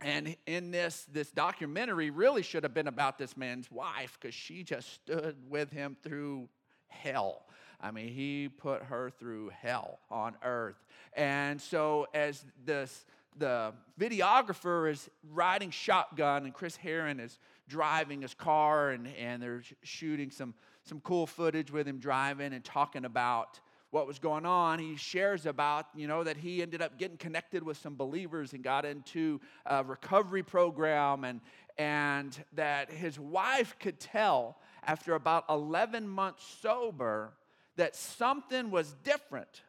and 0.00 0.36
in 0.46 0.70
this, 0.70 1.06
this 1.12 1.30
documentary 1.30 2.10
really 2.10 2.42
should 2.42 2.62
have 2.62 2.74
been 2.74 2.86
about 2.86 3.18
this 3.18 3.36
man's 3.36 3.70
wife 3.70 4.16
because 4.20 4.34
she 4.34 4.62
just 4.62 4.92
stood 4.94 5.36
with 5.48 5.70
him 5.72 5.96
through 6.02 6.48
hell. 6.86 7.42
I 7.80 7.90
mean, 7.90 8.08
he 8.08 8.48
put 8.48 8.82
her 8.84 9.10
through 9.10 9.50
hell 9.60 9.98
on 10.10 10.36
earth. 10.42 10.84
And 11.14 11.60
so, 11.60 12.06
as 12.14 12.44
this, 12.64 13.06
the 13.36 13.72
videographer 13.98 14.90
is 14.90 15.08
riding 15.30 15.70
shotgun, 15.70 16.44
and 16.44 16.54
Chris 16.54 16.76
Herren 16.76 17.20
is 17.20 17.38
driving 17.68 18.22
his 18.22 18.34
car, 18.34 18.90
and, 18.90 19.08
and 19.16 19.42
they're 19.42 19.62
shooting 19.82 20.30
some, 20.30 20.54
some 20.84 21.00
cool 21.00 21.26
footage 21.26 21.70
with 21.70 21.86
him 21.86 21.98
driving 21.98 22.52
and 22.52 22.64
talking 22.64 23.04
about 23.04 23.60
what 23.90 24.06
was 24.06 24.18
going 24.18 24.44
on, 24.44 24.78
he 24.78 24.96
shares 24.96 25.46
about, 25.46 25.86
you 25.94 26.06
know, 26.06 26.22
that 26.24 26.36
he 26.36 26.60
ended 26.60 26.82
up 26.82 26.98
getting 26.98 27.16
connected 27.16 27.62
with 27.62 27.78
some 27.78 27.96
believers 27.96 28.52
and 28.52 28.62
got 28.62 28.84
into 28.84 29.40
a 29.64 29.82
recovery 29.82 30.42
program 30.42 31.24
and, 31.24 31.40
and 31.78 32.44
that 32.52 32.90
his 32.90 33.18
wife 33.18 33.76
could 33.78 33.98
tell 33.98 34.58
after 34.84 35.14
about 35.14 35.44
11 35.48 36.06
months 36.06 36.44
sober 36.60 37.32
that 37.76 37.96
something 37.96 38.70
was 38.70 38.94
different. 39.04 39.62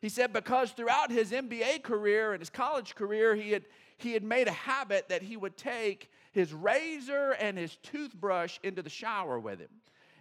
He 0.00 0.08
said 0.08 0.32
because 0.32 0.70
throughout 0.70 1.10
his 1.10 1.32
NBA 1.32 1.82
career 1.82 2.32
and 2.32 2.40
his 2.40 2.50
college 2.50 2.94
career, 2.94 3.34
he 3.34 3.50
had, 3.50 3.64
he 3.98 4.12
had 4.12 4.22
made 4.22 4.48
a 4.48 4.52
habit 4.52 5.08
that 5.08 5.22
he 5.22 5.36
would 5.36 5.56
take 5.56 6.10
his 6.32 6.52
razor 6.54 7.32
and 7.32 7.58
his 7.58 7.76
toothbrush 7.76 8.58
into 8.62 8.80
the 8.80 8.90
shower 8.90 9.38
with 9.38 9.58
him. 9.58 9.70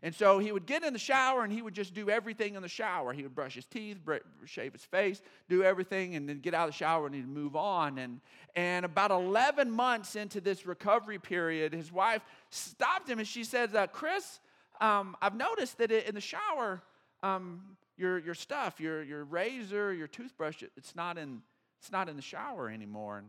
And 0.07 0.15
so 0.15 0.39
he 0.39 0.53
would 0.53 0.65
get 0.65 0.85
in 0.85 0.93
the 0.93 0.99
shower 0.99 1.43
and 1.43 1.51
he 1.51 1.61
would 1.61 1.73
just 1.73 1.93
do 1.93 2.09
everything 2.09 2.55
in 2.55 2.61
the 2.61 2.69
shower. 2.69 3.11
He 3.11 3.23
would 3.23 3.35
brush 3.35 3.55
his 3.55 3.65
teeth, 3.65 3.97
shave 4.45 4.71
his 4.71 4.85
face, 4.85 5.21
do 5.49 5.63
everything, 5.63 6.15
and 6.15 6.29
then 6.29 6.39
get 6.39 6.53
out 6.53 6.69
of 6.69 6.73
the 6.73 6.77
shower 6.77 7.07
and 7.07 7.13
he'd 7.13 7.27
move 7.27 7.57
on. 7.57 7.97
And, 7.97 8.21
and 8.55 8.85
about 8.85 9.11
11 9.11 9.69
months 9.69 10.15
into 10.15 10.39
this 10.39 10.65
recovery 10.65 11.19
period, 11.19 11.73
his 11.73 11.91
wife 11.91 12.21
stopped 12.51 13.09
him 13.09 13.19
and 13.19 13.27
she 13.27 13.43
said, 13.43 13.75
uh, 13.75 13.87
Chris, 13.87 14.39
um, 14.79 15.17
I've 15.21 15.35
noticed 15.35 15.77
that 15.79 15.91
in 15.91 16.15
the 16.15 16.21
shower, 16.21 16.81
um, 17.21 17.75
your, 17.97 18.17
your 18.17 18.33
stuff, 18.33 18.79
your, 18.79 19.03
your 19.03 19.25
razor, 19.25 19.93
your 19.93 20.07
toothbrush, 20.07 20.63
it's 20.77 20.95
not 20.95 21.17
in, 21.17 21.41
it's 21.81 21.91
not 21.91 22.07
in 22.07 22.15
the 22.15 22.21
shower 22.21 22.69
anymore. 22.69 23.17
And, 23.17 23.27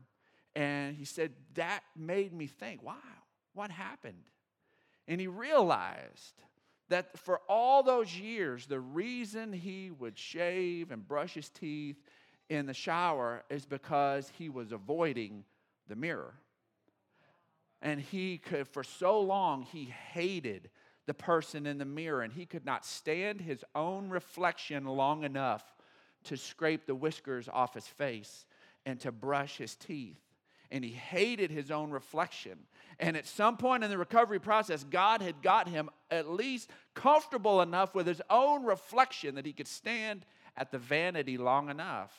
and 0.54 0.96
he 0.96 1.04
said, 1.04 1.32
that 1.54 1.80
made 1.96 2.32
me 2.32 2.46
think, 2.46 2.84
wow, 2.84 2.94
what 3.52 3.72
happened? 3.72 4.22
And 5.08 5.20
he 5.20 5.26
realized 5.26 6.34
that 6.88 7.18
for 7.18 7.40
all 7.48 7.82
those 7.82 8.16
years, 8.16 8.66
the 8.66 8.80
reason 8.80 9.52
he 9.52 9.90
would 9.90 10.18
shave 10.18 10.90
and 10.90 11.06
brush 11.06 11.34
his 11.34 11.48
teeth 11.48 11.96
in 12.48 12.66
the 12.66 12.74
shower 12.74 13.44
is 13.50 13.66
because 13.66 14.30
he 14.38 14.48
was 14.48 14.72
avoiding 14.72 15.44
the 15.88 15.96
mirror. 15.96 16.34
And 17.82 18.00
he 18.00 18.38
could, 18.38 18.66
for 18.66 18.82
so 18.82 19.20
long, 19.20 19.62
he 19.62 19.84
hated 19.84 20.70
the 21.06 21.14
person 21.14 21.66
in 21.66 21.78
the 21.78 21.84
mirror, 21.84 22.22
and 22.22 22.32
he 22.32 22.46
could 22.46 22.64
not 22.64 22.84
stand 22.84 23.40
his 23.40 23.64
own 23.74 24.08
reflection 24.08 24.84
long 24.84 25.24
enough 25.24 25.64
to 26.24 26.36
scrape 26.36 26.86
the 26.86 26.94
whiskers 26.94 27.48
off 27.50 27.74
his 27.74 27.86
face 27.86 28.46
and 28.84 28.98
to 29.00 29.12
brush 29.12 29.56
his 29.56 29.74
teeth 29.74 30.27
and 30.70 30.84
he 30.84 30.90
hated 30.90 31.50
his 31.50 31.70
own 31.70 31.90
reflection. 31.90 32.58
And 32.98 33.16
at 33.16 33.26
some 33.26 33.56
point 33.56 33.84
in 33.84 33.90
the 33.90 33.98
recovery 33.98 34.40
process, 34.40 34.84
God 34.84 35.22
had 35.22 35.42
got 35.42 35.68
him 35.68 35.88
at 36.10 36.28
least 36.28 36.70
comfortable 36.94 37.62
enough 37.62 37.94
with 37.94 38.06
his 38.06 38.20
own 38.28 38.64
reflection 38.64 39.36
that 39.36 39.46
he 39.46 39.52
could 39.52 39.68
stand 39.68 40.26
at 40.56 40.70
the 40.70 40.78
vanity 40.78 41.38
long 41.38 41.70
enough 41.70 42.12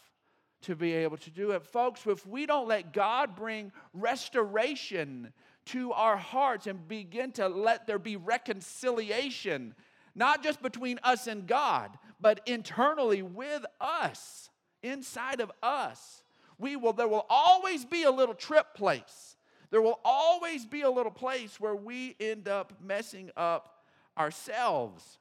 to 0.61 0.75
be 0.75 0.93
able 0.93 1.17
to 1.17 1.29
do 1.29 1.51
it. 1.51 1.63
Folks, 1.63 2.05
if 2.05 2.25
we 2.25 2.45
don't 2.45 2.67
let 2.67 2.93
God 2.93 3.35
bring 3.35 3.71
restoration 3.93 5.31
to 5.65 5.91
our 5.93 6.17
hearts 6.17 6.67
and 6.67 6.87
begin 6.87 7.31
to 7.33 7.47
let 7.47 7.85
there 7.85 7.99
be 7.99 8.15
reconciliation, 8.15 9.75
not 10.15 10.43
just 10.43 10.61
between 10.61 10.99
us 11.03 11.27
and 11.27 11.45
God, 11.47 11.97
but 12.19 12.41
internally 12.45 13.21
with 13.21 13.65
us, 13.79 14.49
inside 14.81 15.41
of 15.41 15.51
us 15.61 16.23
we 16.59 16.75
will, 16.75 16.93
there 16.93 17.07
will 17.07 17.25
always 17.29 17.85
be 17.85 18.03
a 18.03 18.11
little 18.11 18.35
trip 18.35 18.75
place. 18.75 19.35
There 19.71 19.81
will 19.81 19.99
always 20.03 20.65
be 20.65 20.81
a 20.81 20.89
little 20.89 21.11
place 21.11 21.59
where 21.59 21.75
we 21.75 22.15
end 22.19 22.47
up 22.47 22.73
messing 22.83 23.31
up 23.37 23.83
ourselves. 24.17 25.19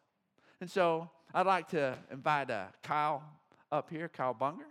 And 0.61 0.71
so 0.71 1.09
I'd 1.33 1.47
like 1.47 1.69
to 1.69 1.97
invite 2.11 2.51
uh, 2.51 2.67
Kyle 2.83 3.23
up 3.71 3.91
here, 3.91 4.09
Kyle 4.09 4.35
Bunger. 4.35 4.67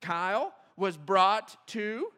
Kyle 0.00 0.52
was 0.76 0.96
brought 0.96 1.56
to 1.68 2.08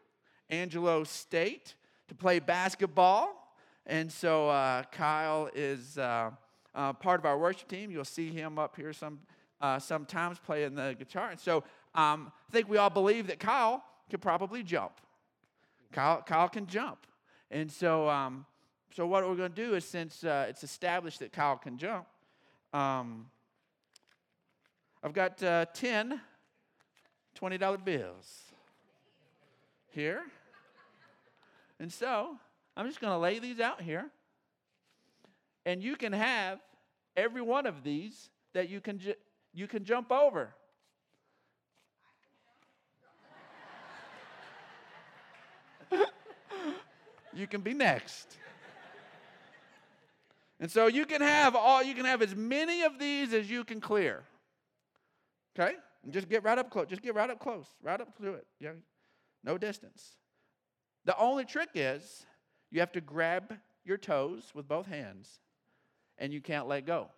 Angelo 0.49 1.03
State 1.03 1.75
to 2.07 2.15
play 2.15 2.39
basketball. 2.39 3.53
And 3.85 4.11
so 4.11 4.49
uh, 4.49 4.83
Kyle 4.91 5.49
is 5.53 5.97
uh, 5.97 6.31
uh, 6.73 6.93
part 6.93 7.19
of 7.19 7.25
our 7.25 7.37
worship 7.37 7.67
team. 7.67 7.91
You'll 7.91 8.03
see 8.03 8.31
him 8.31 8.57
up 8.57 8.75
here 8.75 8.91
some, 8.91 9.19
uh, 9.61 9.79
sometimes 9.79 10.39
playing 10.39 10.75
the 10.75 10.95
guitar. 10.97 11.29
And 11.29 11.39
so 11.39 11.63
um, 11.93 12.31
I 12.49 12.51
think 12.51 12.69
we 12.69 12.77
all 12.77 12.89
believe 12.89 13.27
that 13.27 13.39
Kyle 13.39 13.83
could 14.09 14.21
probably 14.21 14.63
jump. 14.63 14.93
Kyle, 15.91 16.21
Kyle 16.21 16.49
can 16.49 16.67
jump. 16.67 17.07
And 17.51 17.71
so, 17.71 18.09
um, 18.09 18.45
so 18.93 19.07
what 19.07 19.27
we're 19.27 19.35
going 19.35 19.53
to 19.53 19.55
do 19.55 19.75
is 19.75 19.85
since 19.85 20.23
uh, 20.23 20.45
it's 20.49 20.63
established 20.63 21.19
that 21.19 21.31
Kyle 21.31 21.57
can 21.57 21.77
jump, 21.77 22.05
um, 22.73 23.27
I've 25.03 25.13
got 25.13 25.41
uh, 25.41 25.65
10 25.73 26.19
$20 27.39 27.83
bills 27.83 28.43
here. 29.91 30.21
And 31.79 31.91
so 31.91 32.37
I'm 32.77 32.87
just 32.87 33.01
going 33.01 33.11
to 33.11 33.17
lay 33.17 33.39
these 33.39 33.59
out 33.59 33.81
here. 33.81 34.09
And 35.65 35.83
you 35.83 35.95
can 35.95 36.13
have 36.13 36.59
every 37.17 37.41
one 37.41 37.65
of 37.65 37.83
these 37.83 38.29
that 38.53 38.69
you 38.69 38.79
can, 38.79 39.01
you 39.55 39.67
can 39.67 39.83
jump 39.85 40.11
over. 40.11 40.53
you 47.33 47.47
can 47.47 47.61
be 47.61 47.73
next. 47.73 48.37
And 50.59 50.69
so 50.69 50.87
you 50.87 51.05
can 51.05 51.21
have 51.21 51.55
all 51.55 51.81
you 51.81 51.95
can 51.95 52.05
have 52.05 52.21
as 52.21 52.35
many 52.35 52.83
of 52.83 52.99
these 52.99 53.33
as 53.33 53.49
you 53.49 53.63
can 53.63 53.79
clear. 53.81 54.23
Okay? 55.57 55.75
And 56.03 56.13
just 56.13 56.29
get 56.29 56.43
right 56.43 56.57
up 56.57 56.69
close. 56.69 56.87
Just 56.87 57.01
get 57.01 57.15
right 57.15 57.29
up 57.29 57.39
close. 57.39 57.65
Right 57.81 57.99
up 57.99 58.15
to 58.17 58.33
it. 58.33 58.45
Yeah. 58.59 58.71
No 59.43 59.57
distance. 59.57 60.17
The 61.05 61.17
only 61.17 61.45
trick 61.45 61.69
is 61.75 62.25
you 62.71 62.81
have 62.81 62.91
to 62.93 63.01
grab 63.01 63.53
your 63.85 63.97
toes 63.97 64.51
with 64.53 64.67
both 64.67 64.87
hands 64.87 65.39
and 66.17 66.33
you 66.33 66.41
can't 66.41 66.67
let 66.67 66.85
go. 66.85 67.09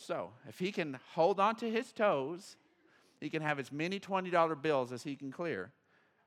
So, 0.00 0.30
if 0.48 0.58
he 0.58 0.72
can 0.72 0.98
hold 1.12 1.38
on 1.38 1.56
to 1.56 1.70
his 1.70 1.92
toes, 1.92 2.56
he 3.20 3.28
can 3.28 3.42
have 3.42 3.58
as 3.58 3.70
many 3.70 4.00
$20 4.00 4.62
bills 4.62 4.92
as 4.92 5.02
he 5.02 5.14
can 5.14 5.30
clear 5.30 5.72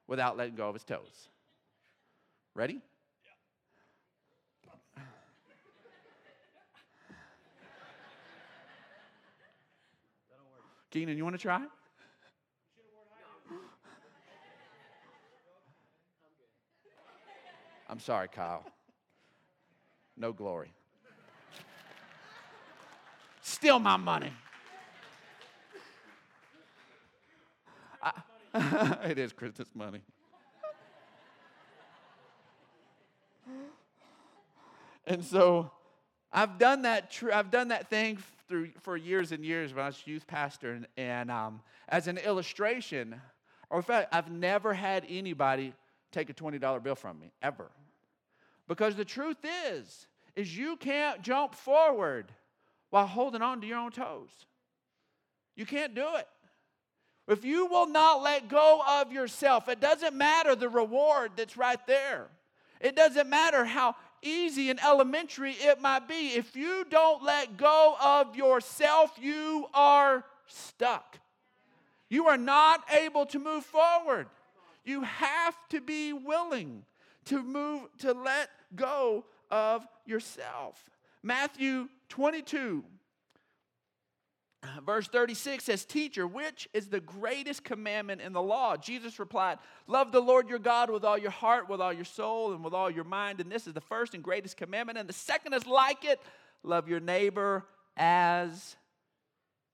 without 0.06 0.38
letting 0.38 0.54
go 0.54 0.70
of 0.70 0.76
his 0.76 0.84
toes. 0.84 1.30
Ready? 2.54 2.80
Yeah. 4.96 5.04
Keenan, 10.92 11.18
you 11.18 11.24
want 11.24 11.36
to 11.36 11.42
try? 11.42 11.66
I'm 17.90 18.00
sorry, 18.00 18.28
Kyle. 18.28 18.64
No 20.16 20.32
glory. 20.32 20.72
Steal 23.64 23.80
my 23.80 23.96
money. 23.96 24.30
I, 28.02 28.12
it 29.10 29.18
is 29.18 29.32
Christmas 29.32 29.70
money. 29.74 30.02
And 35.08 35.24
so 35.24 35.72
I've 36.34 36.58
done 36.60 36.82
that. 36.82 37.10
Tr- 37.10 37.32
I've 37.32 37.52
done 37.52 37.70
that 37.70 37.90
thing 37.90 38.18
through 38.50 38.72
for 38.82 38.98
years 38.98 39.32
and 39.32 39.46
years 39.46 39.74
when 39.74 39.86
I 39.86 39.88
was 39.88 40.02
youth 40.06 40.28
pastor, 40.28 40.74
and, 40.74 40.88
and 40.98 41.32
um, 41.32 41.62
as 41.88 42.10
an 42.10 42.18
illustration, 42.18 43.22
or 43.70 43.78
in 43.78 43.84
fact, 43.84 44.14
I've 44.14 44.30
never 44.30 44.74
had 44.74 45.06
anybody 45.08 45.74
take 46.12 46.30
a 46.30 46.34
twenty 46.34 46.60
dollar 46.60 46.82
bill 46.82 46.96
from 46.96 47.18
me 47.18 47.32
ever, 47.42 47.72
because 48.68 48.98
the 48.98 49.06
truth 49.06 49.38
is, 49.70 50.08
is 50.36 50.58
you 50.58 50.76
can't 50.76 51.22
jump 51.22 51.56
forward 51.56 52.34
while 52.94 53.08
holding 53.08 53.42
on 53.42 53.60
to 53.60 53.66
your 53.66 53.80
own 53.80 53.90
toes. 53.90 54.30
You 55.56 55.66
can't 55.66 55.96
do 55.96 56.06
it. 56.18 56.28
If 57.28 57.44
you 57.44 57.66
will 57.66 57.88
not 57.88 58.22
let 58.22 58.48
go 58.48 58.84
of 58.88 59.12
yourself, 59.12 59.68
it 59.68 59.80
doesn't 59.80 60.14
matter 60.16 60.54
the 60.56 60.70
reward 60.70 61.32
that's 61.36 61.58
right 61.58 61.80
there. 61.88 62.28
It 62.80 62.96
doesn't 62.96 63.28
matter 63.28 63.66
how 63.66 63.96
easy 64.22 64.70
and 64.70 64.80
elementary 64.80 65.54
it 65.54 65.82
might 65.82 66.08
be, 66.08 66.36
if 66.36 66.56
you 66.56 66.86
don't 66.88 67.24
let 67.24 67.58
go 67.58 67.96
of 68.00 68.36
yourself, 68.36 69.12
you 69.20 69.66
are 69.74 70.24
stuck. 70.46 71.18
You 72.10 72.28
are 72.28 72.38
not 72.38 72.84
able 72.92 73.26
to 73.26 73.40
move 73.40 73.66
forward. 73.66 74.28
You 74.86 75.02
have 75.02 75.56
to 75.70 75.82
be 75.82 76.14
willing 76.14 76.84
to 77.26 77.42
move, 77.42 77.90
to 78.02 78.14
let 78.14 78.52
go 78.76 79.26
of 79.50 79.84
yourself. 80.06 80.92
Matthew 81.24 81.88
22, 82.14 82.84
Verse 84.86 85.08
36 85.08 85.64
says, 85.64 85.84
Teacher, 85.84 86.26
which 86.26 86.70
is 86.74 86.88
the 86.88 87.00
greatest 87.00 87.64
commandment 87.64 88.22
in 88.22 88.34
the 88.34 88.42
law? 88.42 88.78
Jesus 88.78 89.20
replied, 89.20 89.58
Love 89.88 90.12
the 90.12 90.22
Lord 90.22 90.48
your 90.48 90.60
God 90.60 90.90
with 90.90 91.04
all 91.04 91.18
your 91.18 91.32
heart, 91.32 91.68
with 91.68 91.82
all 91.82 91.92
your 91.92 92.06
soul, 92.06 92.54
and 92.54 92.64
with 92.64 92.74
all 92.74 92.90
your 92.90 93.04
mind. 93.04 93.42
And 93.42 93.52
this 93.52 93.68
is 93.68 93.74
the 93.74 93.82
first 93.82 94.14
and 94.14 94.24
greatest 94.24 94.56
commandment. 94.56 94.98
And 94.98 95.10
the 95.10 95.14
second 95.14 95.54
is 95.54 95.66
like 95.68 96.06
it 96.06 96.22
love 96.64 96.88
your 96.88 97.02
neighbor 97.02 97.66
as 97.98 98.78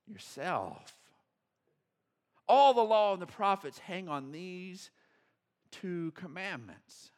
yourself. 0.08 0.95
All 2.47 2.73
the 2.73 2.82
law 2.82 3.13
and 3.13 3.21
the 3.21 3.28
prophets 3.28 3.78
hang 3.78 4.10
on 4.10 4.32
these 4.32 4.89
two 5.71 6.12
commandments. 6.15 7.12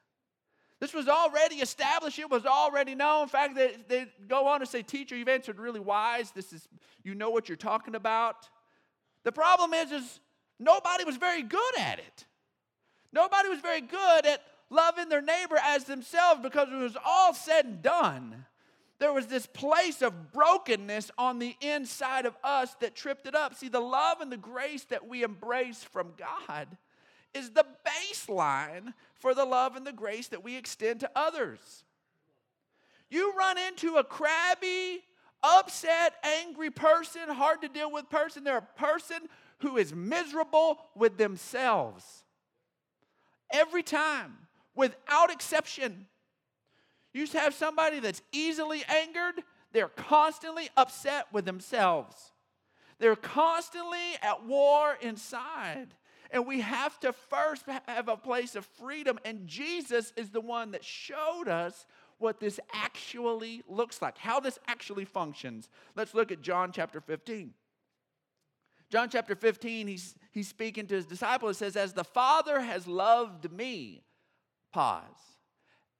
This 0.81 0.95
was 0.95 1.07
already 1.07 1.57
established. 1.57 2.17
It 2.17 2.31
was 2.31 2.47
already 2.47 2.95
known. 2.95 3.23
In 3.23 3.29
fact, 3.29 3.55
they, 3.55 3.75
they 3.87 4.07
go 4.27 4.47
on 4.47 4.61
to 4.61 4.65
say, 4.65 4.81
Teacher, 4.81 5.15
you've 5.15 5.29
answered 5.29 5.59
really 5.59 5.79
wise. 5.79 6.31
This 6.31 6.51
is, 6.51 6.67
you 7.03 7.13
know 7.13 7.29
what 7.29 7.47
you're 7.47 7.55
talking 7.55 7.93
about. 7.93 8.49
The 9.23 9.31
problem 9.31 9.75
is, 9.75 9.91
is 9.91 10.19
nobody 10.59 11.05
was 11.05 11.17
very 11.17 11.43
good 11.43 11.77
at 11.79 11.99
it. 11.99 12.25
Nobody 13.13 13.47
was 13.47 13.59
very 13.59 13.81
good 13.81 14.25
at 14.25 14.41
loving 14.71 15.07
their 15.07 15.21
neighbor 15.21 15.57
as 15.63 15.83
themselves 15.83 16.41
because 16.41 16.67
it 16.71 16.75
was 16.75 16.97
all 17.05 17.35
said 17.35 17.65
and 17.65 17.81
done. 17.83 18.45
There 18.97 19.13
was 19.13 19.27
this 19.27 19.45
place 19.45 20.01
of 20.01 20.31
brokenness 20.33 21.11
on 21.15 21.37
the 21.37 21.55
inside 21.61 22.25
of 22.25 22.35
us 22.43 22.73
that 22.79 22.95
tripped 22.95 23.27
it 23.27 23.35
up. 23.35 23.53
See, 23.53 23.67
the 23.67 23.79
love 23.79 24.19
and 24.19 24.31
the 24.31 24.37
grace 24.37 24.85
that 24.85 25.07
we 25.07 25.21
embrace 25.21 25.83
from 25.83 26.13
God 26.17 26.67
is 27.33 27.51
the 27.51 27.65
baseline 27.85 28.93
for 29.13 29.33
the 29.33 29.45
love 29.45 29.75
and 29.75 29.85
the 29.85 29.93
grace 29.93 30.27
that 30.29 30.43
we 30.43 30.57
extend 30.57 30.99
to 31.01 31.11
others. 31.15 31.83
You 33.09 33.33
run 33.37 33.57
into 33.57 33.97
a 33.97 34.03
crabby, 34.03 35.01
upset, 35.43 36.13
angry 36.23 36.69
person, 36.69 37.29
hard 37.29 37.61
to 37.61 37.67
deal 37.67 37.91
with 37.91 38.09
person, 38.09 38.43
they're 38.43 38.57
a 38.57 38.79
person 38.79 39.19
who 39.59 39.77
is 39.77 39.93
miserable 39.93 40.79
with 40.95 41.17
themselves. 41.17 42.23
Every 43.51 43.83
time, 43.83 44.37
without 44.75 45.31
exception. 45.31 46.07
You 47.13 47.27
have 47.27 47.53
somebody 47.53 47.99
that's 47.99 48.21
easily 48.31 48.83
angered, 48.87 49.43
they're 49.73 49.89
constantly 49.89 50.69
upset 50.77 51.27
with 51.31 51.45
themselves. 51.45 52.31
They're 52.99 53.15
constantly 53.15 54.15
at 54.21 54.45
war 54.45 54.97
inside. 55.01 55.87
And 56.31 56.47
we 56.47 56.61
have 56.61 56.99
to 57.01 57.11
first 57.11 57.65
have 57.87 58.07
a 58.07 58.15
place 58.15 58.55
of 58.55 58.65
freedom. 58.65 59.19
And 59.25 59.47
Jesus 59.47 60.13
is 60.15 60.29
the 60.29 60.41
one 60.41 60.71
that 60.71 60.83
showed 60.83 61.47
us 61.47 61.85
what 62.19 62.39
this 62.39 62.59
actually 62.73 63.63
looks 63.67 64.01
like, 64.01 64.17
how 64.17 64.39
this 64.39 64.57
actually 64.67 65.05
functions. 65.05 65.69
Let's 65.95 66.13
look 66.13 66.31
at 66.31 66.41
John 66.41 66.71
chapter 66.71 67.01
15. 67.01 67.53
John 68.89 69.09
chapter 69.09 69.35
15, 69.35 69.87
he's, 69.87 70.15
he's 70.31 70.47
speaking 70.47 70.85
to 70.87 70.95
his 70.95 71.05
disciples. 71.05 71.57
It 71.57 71.59
says, 71.59 71.75
As 71.77 71.93
the 71.93 72.03
Father 72.03 72.59
has 72.59 72.87
loved 72.87 73.51
me, 73.51 74.03
pause. 74.73 75.03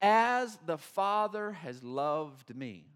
As 0.00 0.58
the 0.66 0.78
Father 0.78 1.52
has 1.52 1.82
loved 1.82 2.54
me. 2.54 2.86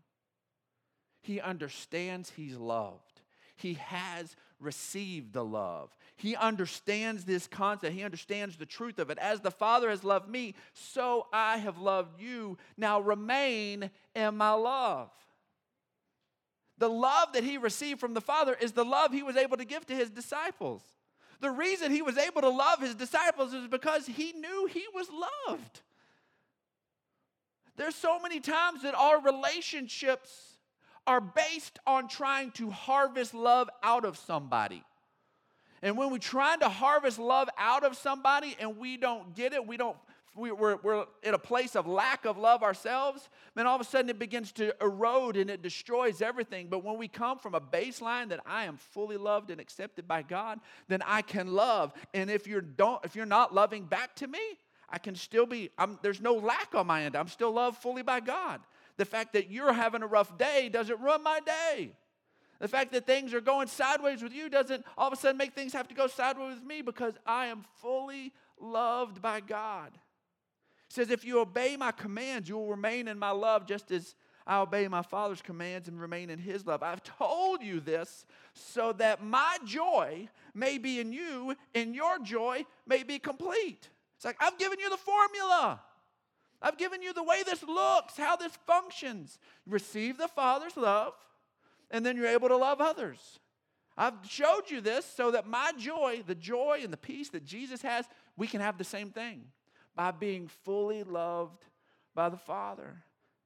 He 1.22 1.40
understands 1.40 2.30
he's 2.36 2.56
loved. 2.56 3.20
He 3.56 3.74
has 3.74 4.36
received 4.60 5.32
the 5.32 5.44
love. 5.44 5.96
He 6.16 6.34
understands 6.34 7.24
this 7.24 7.46
concept. 7.46 7.94
He 7.94 8.02
understands 8.02 8.56
the 8.56 8.66
truth 8.66 8.98
of 8.98 9.10
it. 9.10 9.18
As 9.18 9.40
the 9.40 9.50
Father 9.50 9.90
has 9.90 10.02
loved 10.02 10.28
me, 10.28 10.54
so 10.72 11.26
I 11.32 11.58
have 11.58 11.78
loved 11.78 12.20
you. 12.20 12.56
Now 12.76 13.00
remain 13.00 13.90
in 14.14 14.36
my 14.36 14.52
love. 14.52 15.10
The 16.78 16.88
love 16.88 17.32
that 17.34 17.44
he 17.44 17.58
received 17.58 18.00
from 18.00 18.14
the 18.14 18.20
Father 18.20 18.56
is 18.58 18.72
the 18.72 18.84
love 18.84 19.12
he 19.12 19.22
was 19.22 19.36
able 19.36 19.58
to 19.58 19.64
give 19.64 19.86
to 19.86 19.94
his 19.94 20.10
disciples. 20.10 20.82
The 21.40 21.50
reason 21.50 21.90
he 21.90 22.02
was 22.02 22.16
able 22.16 22.40
to 22.40 22.48
love 22.48 22.80
his 22.80 22.94
disciples 22.94 23.52
is 23.52 23.66
because 23.66 24.06
he 24.06 24.32
knew 24.32 24.66
he 24.72 24.84
was 24.94 25.08
loved. 25.48 25.80
There's 27.76 27.94
so 27.94 28.18
many 28.18 28.40
times 28.40 28.82
that 28.82 28.94
our 28.94 29.20
relationships 29.20 30.56
are 31.06 31.20
based 31.20 31.78
on 31.86 32.08
trying 32.08 32.52
to 32.52 32.70
harvest 32.70 33.34
love 33.34 33.68
out 33.82 34.06
of 34.06 34.16
somebody. 34.16 34.82
And 35.82 35.96
when 35.96 36.10
we're 36.10 36.18
trying 36.18 36.60
to 36.60 36.68
harvest 36.68 37.18
love 37.18 37.48
out 37.58 37.84
of 37.84 37.96
somebody 37.96 38.56
and 38.58 38.78
we 38.78 38.96
don't 38.96 39.34
get 39.34 39.52
it, 39.52 39.66
we 39.66 39.76
don't 39.76 39.96
we, 40.36 40.52
we're, 40.52 40.76
we're 40.82 41.06
in 41.22 41.32
a 41.32 41.38
place 41.38 41.74
of 41.74 41.86
lack 41.86 42.26
of 42.26 42.36
love 42.36 42.62
ourselves, 42.62 43.30
then 43.54 43.66
all 43.66 43.74
of 43.74 43.80
a 43.80 43.84
sudden 43.84 44.10
it 44.10 44.18
begins 44.18 44.52
to 44.52 44.74
erode 44.82 45.36
and 45.36 45.48
it 45.48 45.62
destroys 45.62 46.20
everything. 46.20 46.68
But 46.68 46.84
when 46.84 46.98
we 46.98 47.08
come 47.08 47.38
from 47.38 47.54
a 47.54 47.60
baseline 47.60 48.28
that 48.28 48.40
I 48.44 48.66
am 48.66 48.76
fully 48.76 49.16
loved 49.16 49.50
and 49.50 49.60
accepted 49.60 50.06
by 50.06 50.22
God, 50.22 50.60
then 50.88 51.00
I 51.06 51.22
can 51.22 51.54
love. 51.54 51.94
And 52.12 52.30
if 52.30 52.46
you're 52.46 52.60
don't 52.60 53.02
if 53.04 53.16
you're 53.16 53.24
not 53.24 53.54
loving 53.54 53.84
back 53.84 54.14
to 54.16 54.26
me, 54.26 54.40
I 54.88 54.98
can 54.98 55.14
still 55.14 55.46
be, 55.46 55.70
I'm, 55.78 55.98
there's 56.02 56.20
no 56.20 56.34
lack 56.34 56.74
on 56.74 56.86
my 56.86 57.04
end. 57.04 57.16
I'm 57.16 57.28
still 57.28 57.52
loved 57.52 57.78
fully 57.78 58.02
by 58.02 58.20
God. 58.20 58.60
The 58.98 59.04
fact 59.04 59.32
that 59.32 59.50
you're 59.50 59.72
having 59.72 60.02
a 60.02 60.06
rough 60.06 60.38
day 60.38 60.68
doesn't 60.68 61.00
ruin 61.00 61.22
my 61.22 61.40
day. 61.40 61.92
The 62.60 62.68
fact 62.68 62.92
that 62.92 63.06
things 63.06 63.34
are 63.34 63.40
going 63.40 63.68
sideways 63.68 64.22
with 64.22 64.32
you 64.32 64.48
doesn't 64.48 64.84
all 64.96 65.08
of 65.08 65.12
a 65.12 65.16
sudden 65.16 65.36
make 65.36 65.54
things 65.54 65.72
have 65.72 65.88
to 65.88 65.94
go 65.94 66.06
sideways 66.06 66.56
with 66.56 66.64
me 66.64 66.82
because 66.82 67.14
I 67.26 67.46
am 67.46 67.64
fully 67.80 68.32
loved 68.58 69.20
by 69.20 69.40
God. 69.40 69.92
He 70.88 70.94
says, 70.94 71.10
If 71.10 71.24
you 71.24 71.40
obey 71.40 71.76
my 71.76 71.92
commands, 71.92 72.48
you 72.48 72.56
will 72.56 72.68
remain 72.68 73.08
in 73.08 73.18
my 73.18 73.30
love 73.30 73.66
just 73.66 73.90
as 73.90 74.14
I 74.46 74.60
obey 74.60 74.86
my 74.86 75.02
Father's 75.02 75.42
commands 75.42 75.88
and 75.88 76.00
remain 76.00 76.30
in 76.30 76.38
his 76.38 76.66
love. 76.66 76.82
I've 76.82 77.02
told 77.02 77.62
you 77.62 77.80
this 77.80 78.24
so 78.54 78.92
that 78.92 79.22
my 79.22 79.58
joy 79.64 80.28
may 80.54 80.78
be 80.78 81.00
in 81.00 81.12
you 81.12 81.56
and 81.74 81.94
your 81.94 82.20
joy 82.20 82.64
may 82.86 83.02
be 83.02 83.18
complete. 83.18 83.88
It's 84.16 84.24
like, 84.24 84.36
I've 84.38 84.56
given 84.56 84.78
you 84.78 84.88
the 84.88 84.96
formula. 84.96 85.80
I've 86.62 86.78
given 86.78 87.02
you 87.02 87.12
the 87.12 87.24
way 87.24 87.42
this 87.44 87.62
looks, 87.64 88.16
how 88.16 88.36
this 88.36 88.56
functions. 88.66 89.38
Receive 89.66 90.16
the 90.16 90.28
Father's 90.28 90.76
love, 90.76 91.12
and 91.90 92.04
then 92.04 92.16
you're 92.16 92.26
able 92.26 92.48
to 92.48 92.56
love 92.56 92.80
others. 92.80 93.38
I've 93.96 94.14
showed 94.28 94.64
you 94.68 94.80
this 94.80 95.06
so 95.06 95.30
that 95.30 95.46
my 95.46 95.72
joy, 95.78 96.22
the 96.26 96.34
joy 96.34 96.80
and 96.82 96.92
the 96.92 96.98
peace 96.98 97.30
that 97.30 97.44
Jesus 97.44 97.82
has, 97.82 98.06
we 98.36 98.46
can 98.46 98.60
have 98.60 98.76
the 98.76 98.84
same 98.84 99.10
thing 99.10 99.44
by 99.94 100.10
being 100.10 100.48
fully 100.64 101.02
loved 101.02 101.64
by 102.14 102.28
the 102.28 102.36
Father. 102.36 103.02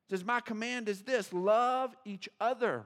It 0.08 0.10
says, 0.10 0.24
My 0.24 0.40
command 0.40 0.88
is 0.88 1.02
this 1.02 1.32
love 1.32 1.94
each 2.04 2.28
other. 2.40 2.84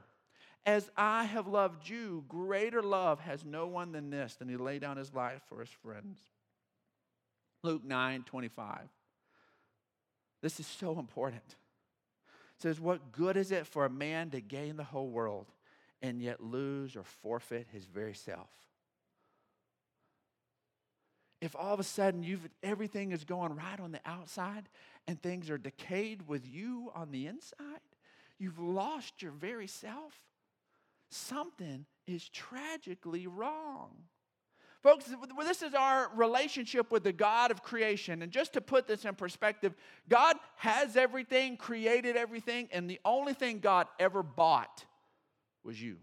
As 0.65 0.89
I 0.97 1.25
have 1.25 1.47
loved 1.47 1.87
you, 1.87 2.23
greater 2.27 2.81
love 2.81 3.19
has 3.19 3.45
no 3.45 3.67
one 3.67 3.91
than 3.91 4.09
this, 4.09 4.35
than 4.35 4.49
he 4.49 4.57
lay 4.57 4.79
down 4.79 4.97
his 4.97 5.13
life 5.13 5.41
for 5.47 5.59
his 5.59 5.69
friends. 5.69 6.19
Luke 7.63 7.83
9 7.83 8.23
25. 8.23 8.79
This 10.41 10.59
is 10.59 10.67
so 10.67 10.99
important. 10.99 11.55
Says, 12.57 12.79
What 12.79 13.11
good 13.11 13.37
is 13.37 13.51
it 13.51 13.67
for 13.67 13.85
a 13.85 13.89
man 13.89 14.29
to 14.31 14.41
gain 14.41 14.77
the 14.77 14.83
whole 14.83 15.09
world 15.09 15.47
and 16.01 16.21
yet 16.21 16.41
lose 16.41 16.95
or 16.95 17.03
forfeit 17.03 17.67
his 17.71 17.85
very 17.85 18.13
self? 18.13 18.49
If 21.41 21.55
all 21.55 21.73
of 21.73 21.79
a 21.79 21.83
sudden 21.83 22.23
you've 22.23 22.49
everything 22.63 23.11
is 23.11 23.23
going 23.23 23.55
right 23.55 23.79
on 23.79 23.91
the 23.91 23.99
outside 24.05 24.69
and 25.07 25.21
things 25.21 25.49
are 25.49 25.57
decayed 25.57 26.27
with 26.27 26.47
you 26.47 26.91
on 26.95 27.11
the 27.11 27.27
inside, 27.27 27.81
you've 28.39 28.59
lost 28.59 29.21
your 29.21 29.31
very 29.31 29.67
self. 29.67 30.13
Something 31.11 31.85
is 32.07 32.27
tragically 32.29 33.27
wrong. 33.27 33.91
Folks, 34.85 35.05
this 35.39 35.63
is 35.63 35.73
our 35.73 36.11
relationship 36.13 36.91
with 36.91 37.03
the 37.03 37.11
God 37.11 37.49
of 37.49 37.63
creation. 37.63 38.21
And 38.21 38.31
just 38.31 38.53
to 38.53 38.61
put 38.61 38.85
this 38.85 39.03
in 39.03 39.15
perspective, 39.15 39.73
God 40.07 40.37
has 40.57 40.95
everything, 40.95 41.57
created 41.57 42.15
everything, 42.15 42.69
and 42.71 42.87
the 42.87 42.99
only 43.03 43.33
thing 43.33 43.57
God 43.57 43.87
ever 43.99 44.21
bought 44.21 44.85
was 45.63 45.81
you. 45.81 45.97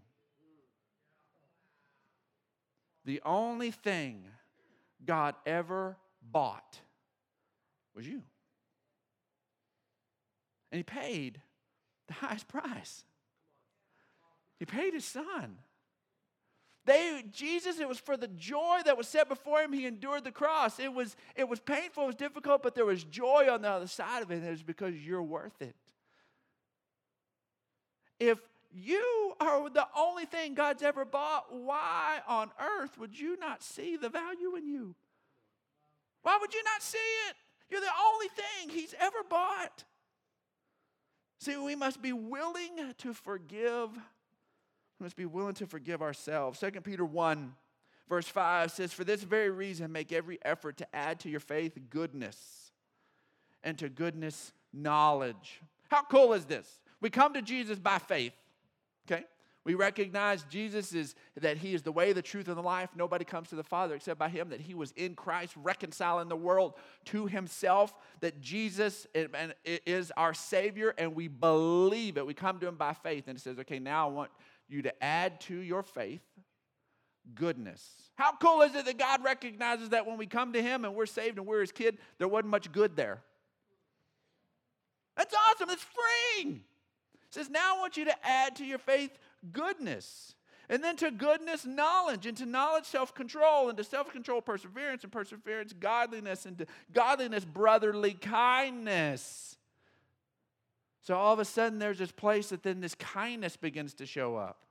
The 3.05 3.21
only 3.23 3.71
thing 3.71 4.25
God 5.05 5.35
ever 5.45 5.95
bought 6.21 6.81
was 7.95 8.05
you. 8.05 8.21
And 10.73 10.79
He 10.79 10.83
paid 10.83 11.39
the 12.07 12.15
highest 12.15 12.49
price. 12.49 13.05
He 14.59 14.65
paid 14.65 14.93
His 14.93 15.05
Son. 15.05 15.59
They, 16.85 17.23
Jesus, 17.31 17.79
it 17.79 17.87
was 17.87 17.99
for 17.99 18.17
the 18.17 18.27
joy 18.27 18.79
that 18.85 18.97
was 18.97 19.07
set 19.07 19.29
before 19.29 19.61
him, 19.61 19.71
he 19.71 19.85
endured 19.85 20.25
the 20.25 20.31
cross. 20.31 20.79
It 20.79 20.93
was, 20.93 21.15
it 21.35 21.47
was 21.47 21.59
painful, 21.59 22.03
it 22.03 22.07
was 22.07 22.15
difficult, 22.15 22.61
but 22.61 22.75
there 22.75 22.85
was 22.85 23.05
joy 23.05 23.47
on 23.49 23.61
the 23.61 23.69
other 23.69 23.87
side 23.87 24.21
of 24.21 24.31
it, 24.31 24.35
and 24.35 24.47
it 24.47 24.51
was 24.51 24.63
because 24.63 24.95
you're 24.95 25.23
worth 25.23 25.61
it. 25.61 25.75
If 28.19 28.39
you 28.73 29.33
are 29.39 29.69
the 29.69 29.87
only 29.97 30.25
thing 30.25 30.55
God's 30.55 30.83
ever 30.83 31.05
bought, 31.05 31.53
why 31.53 32.19
on 32.27 32.51
earth 32.59 32.97
would 32.97 33.17
you 33.17 33.37
not 33.39 33.63
see 33.63 33.95
the 33.95 34.09
value 34.09 34.55
in 34.55 34.67
you? 34.67 34.95
Why 36.23 36.37
would 36.39 36.53
you 36.53 36.63
not 36.63 36.81
see 36.81 36.97
it? 37.29 37.35
You're 37.69 37.81
the 37.81 37.87
only 38.13 38.27
thing 38.29 38.69
He's 38.69 38.95
ever 38.99 39.23
bought. 39.29 39.83
See, 41.39 41.57
we 41.57 41.75
must 41.75 42.01
be 42.01 42.13
willing 42.13 42.93
to 42.99 43.13
forgive 43.13 43.89
we 45.03 45.07
must 45.07 45.17
be 45.17 45.25
willing 45.25 45.53
to 45.55 45.67
forgive 45.67 46.01
ourselves. 46.01 46.61
2 46.61 46.71
Peter 46.79 47.03
1, 47.03 47.53
verse 48.07 48.25
5 48.25 48.71
says, 48.71 48.93
For 48.93 49.03
this 49.03 49.21
very 49.21 49.49
reason, 49.49 49.91
make 49.91 50.13
every 50.13 50.39
effort 50.45 50.77
to 50.77 50.95
add 50.95 51.19
to 51.19 51.29
your 51.29 51.41
faith 51.41 51.77
goodness, 51.89 52.71
and 53.65 53.77
to 53.79 53.89
goodness, 53.89 54.53
knowledge. 54.71 55.59
How 55.89 56.03
cool 56.03 56.31
is 56.31 56.45
this? 56.45 56.79
We 57.01 57.09
come 57.09 57.33
to 57.33 57.41
Jesus 57.41 57.79
by 57.79 57.97
faith, 57.97 58.31
okay? 59.05 59.25
We 59.65 59.75
recognize 59.75 60.43
Jesus 60.43 60.93
is 60.93 61.15
that 61.39 61.57
He 61.57 61.73
is 61.73 61.83
the 61.83 61.91
way, 61.91 62.11
the 62.11 62.21
truth, 62.21 62.49
and 62.49 62.57
the 62.57 62.61
life. 62.61 62.89
Nobody 62.97 63.23
comes 63.23 63.49
to 63.49 63.55
the 63.55 63.63
Father 63.63 63.95
except 63.95 64.19
by 64.19 64.27
Him, 64.29 64.49
that 64.49 64.59
He 64.59 64.73
was 64.73 64.91
in 64.97 65.15
Christ, 65.15 65.53
reconciling 65.57 66.27
the 66.29 66.35
world 66.35 66.73
to 67.05 67.27
Himself, 67.27 67.93
that 68.21 68.41
Jesus 68.41 69.05
is 69.65 70.11
our 70.15 70.33
Savior, 70.33 70.93
and 70.97 71.13
we 71.13 71.27
believe 71.27 72.17
it. 72.17 72.25
We 72.25 72.33
come 72.33 72.59
to 72.59 72.67
Him 72.67 72.75
by 72.75 72.93
faith, 72.93 73.27
and 73.27 73.37
it 73.37 73.41
says, 73.41 73.59
okay, 73.59 73.79
now 73.79 74.07
I 74.07 74.11
want 74.11 74.31
you 74.69 74.83
to 74.83 75.03
add 75.03 75.41
to 75.41 75.55
your 75.55 75.83
faith 75.83 76.21
goodness. 77.35 77.83
How 78.15 78.35
cool 78.35 78.61
is 78.61 78.75
it 78.75 78.85
that 78.85 78.97
God 78.97 79.23
recognizes 79.23 79.89
that 79.89 80.05
when 80.05 80.17
we 80.17 80.25
come 80.25 80.53
to 80.53 80.61
Him 80.61 80.85
and 80.85 80.95
we're 80.95 81.05
saved 81.05 81.37
and 81.37 81.47
we're 81.47 81.61
His 81.61 81.71
kid, 81.71 81.97
there 82.17 82.27
wasn't 82.27 82.49
much 82.49 82.71
good 82.71 82.95
there? 82.95 83.21
That's 85.15 85.33
awesome. 85.49 85.69
It's 85.69 85.83
freeing. 85.83 86.61
It 87.13 87.33
says, 87.33 87.49
now 87.49 87.75
I 87.75 87.79
want 87.79 87.97
you 87.97 88.05
to 88.05 88.27
add 88.27 88.55
to 88.57 88.65
your 88.65 88.79
faith 88.79 89.11
goodness. 89.51 90.35
And 90.69 90.83
then 90.83 90.95
to 90.97 91.11
goodness, 91.11 91.65
knowledge, 91.65 92.25
and 92.25 92.37
to 92.37 92.45
knowledge, 92.45 92.85
self 92.85 93.13
control, 93.13 93.67
and 93.67 93.77
to 93.77 93.83
self 93.83 94.11
control, 94.11 94.41
perseverance, 94.41 95.03
and 95.03 95.11
perseverance, 95.11 95.73
godliness, 95.73 96.45
and 96.45 96.57
to 96.57 96.65
godliness, 96.93 97.43
brotherly 97.43 98.13
kindness. 98.13 99.57
So 101.03 101.15
all 101.15 101.33
of 101.33 101.39
a 101.39 101.45
sudden, 101.45 101.79
there's 101.79 101.99
this 101.99 102.11
place 102.11 102.49
that 102.49 102.63
then 102.63 102.79
this 102.79 102.95
kindness 102.95 103.57
begins 103.57 103.93
to 103.95 104.05
show 104.05 104.37
up. 104.37 104.63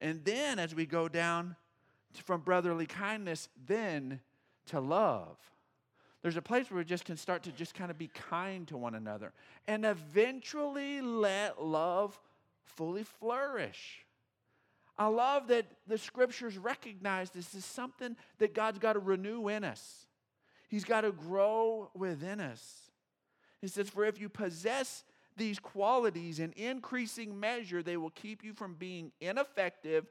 And 0.00 0.24
then 0.24 0.58
as 0.58 0.74
we 0.74 0.86
go 0.86 1.08
down 1.08 1.56
from 2.24 2.40
brotherly 2.40 2.86
kindness, 2.86 3.50
then 3.66 4.20
to 4.66 4.80
love. 4.80 5.36
There's 6.22 6.36
a 6.36 6.42
place 6.42 6.70
where 6.70 6.78
we 6.78 6.84
just 6.84 7.04
can 7.04 7.18
start 7.18 7.42
to 7.44 7.52
just 7.52 7.74
kind 7.74 7.90
of 7.90 7.98
be 7.98 8.08
kind 8.08 8.66
to 8.68 8.76
one 8.76 8.94
another 8.94 9.32
and 9.66 9.84
eventually 9.84 11.00
let 11.00 11.62
love 11.62 12.18
fully 12.64 13.04
flourish. 13.04 14.04
I 14.98 15.06
love 15.06 15.48
that 15.48 15.66
the 15.86 15.96
scriptures 15.96 16.58
recognize 16.58 17.30
this 17.30 17.54
is 17.54 17.64
something 17.64 18.16
that 18.38 18.54
God's 18.54 18.78
got 18.78 18.94
to 18.94 18.98
renew 18.98 19.48
in 19.48 19.64
us. 19.64 20.06
He's 20.68 20.84
got 20.84 21.02
to 21.02 21.12
grow 21.12 21.90
within 21.94 22.38
us. 22.38 22.90
He 23.60 23.68
says, 23.68 23.88
For 23.88 24.04
if 24.04 24.20
you 24.20 24.28
possess 24.28 25.04
these 25.40 25.58
qualities 25.58 26.38
in 26.38 26.52
increasing 26.52 27.40
measure, 27.40 27.82
they 27.82 27.96
will 27.96 28.10
keep 28.10 28.44
you 28.44 28.52
from 28.52 28.74
being 28.74 29.10
ineffective 29.20 30.06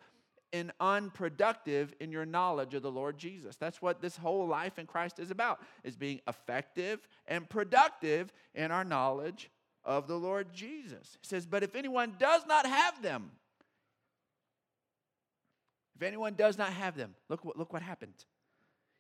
and 0.51 0.71
unproductive 0.79 1.93
in 1.99 2.11
your 2.11 2.25
knowledge 2.25 2.73
of 2.73 2.81
the 2.81 2.91
Lord 2.91 3.19
Jesus. 3.19 3.55
That's 3.55 3.79
what 3.79 4.01
this 4.01 4.17
whole 4.17 4.47
life 4.47 4.79
in 4.79 4.87
Christ 4.87 5.19
is 5.19 5.29
about, 5.29 5.61
is 5.83 5.95
being 5.95 6.19
effective 6.27 7.07
and 7.27 7.47
productive 7.47 8.33
in 8.55 8.71
our 8.71 8.83
knowledge 8.83 9.51
of 9.85 10.07
the 10.07 10.15
Lord 10.15 10.51
Jesus. 10.51 11.17
He 11.21 11.27
says, 11.27 11.45
But 11.45 11.61
if 11.61 11.75
anyone 11.75 12.15
does 12.17 12.41
not 12.47 12.65
have 12.65 12.99
them, 13.03 13.29
if 15.95 16.01
anyone 16.01 16.33
does 16.33 16.57
not 16.57 16.73
have 16.73 16.97
them, 16.97 17.13
look 17.29 17.45
what, 17.45 17.55
look 17.55 17.71
what 17.71 17.83
happened. 17.83 18.25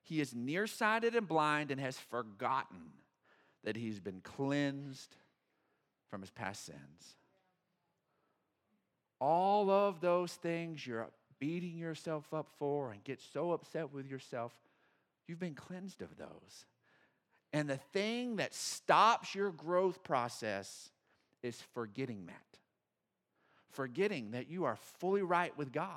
He 0.03 0.21
is 0.21 0.35
nearsighted 0.35 1.15
and 1.15 1.27
blind 1.27 1.71
and 1.71 1.81
has 1.81 1.97
forgotten 1.97 2.91
that 3.63 3.75
he's 3.75 3.99
been 3.99 4.21
cleansed 4.21 5.15
from 6.09 6.21
his 6.21 6.31
past 6.31 6.65
sins. 6.65 7.15
All 9.19 9.69
of 9.69 10.01
those 10.01 10.33
things 10.33 10.85
you're 10.85 11.09
beating 11.39 11.77
yourself 11.77 12.33
up 12.33 12.49
for 12.57 12.91
and 12.91 13.03
get 13.03 13.19
so 13.33 13.51
upset 13.51 13.93
with 13.93 14.05
yourself, 14.09 14.53
you've 15.27 15.39
been 15.39 15.55
cleansed 15.55 16.01
of 16.01 16.17
those. 16.17 16.65
And 17.51 17.69
the 17.69 17.77
thing 17.77 18.37
that 18.37 18.53
stops 18.53 19.33
your 19.33 19.51
growth 19.51 20.03
process 20.03 20.89
is 21.41 21.61
forgetting 21.73 22.27
that. 22.27 22.35
Forgetting 23.71 24.31
that 24.31 24.49
you 24.49 24.65
are 24.65 24.77
fully 24.99 25.21
right 25.21 25.55
with 25.57 25.71
God, 25.71 25.91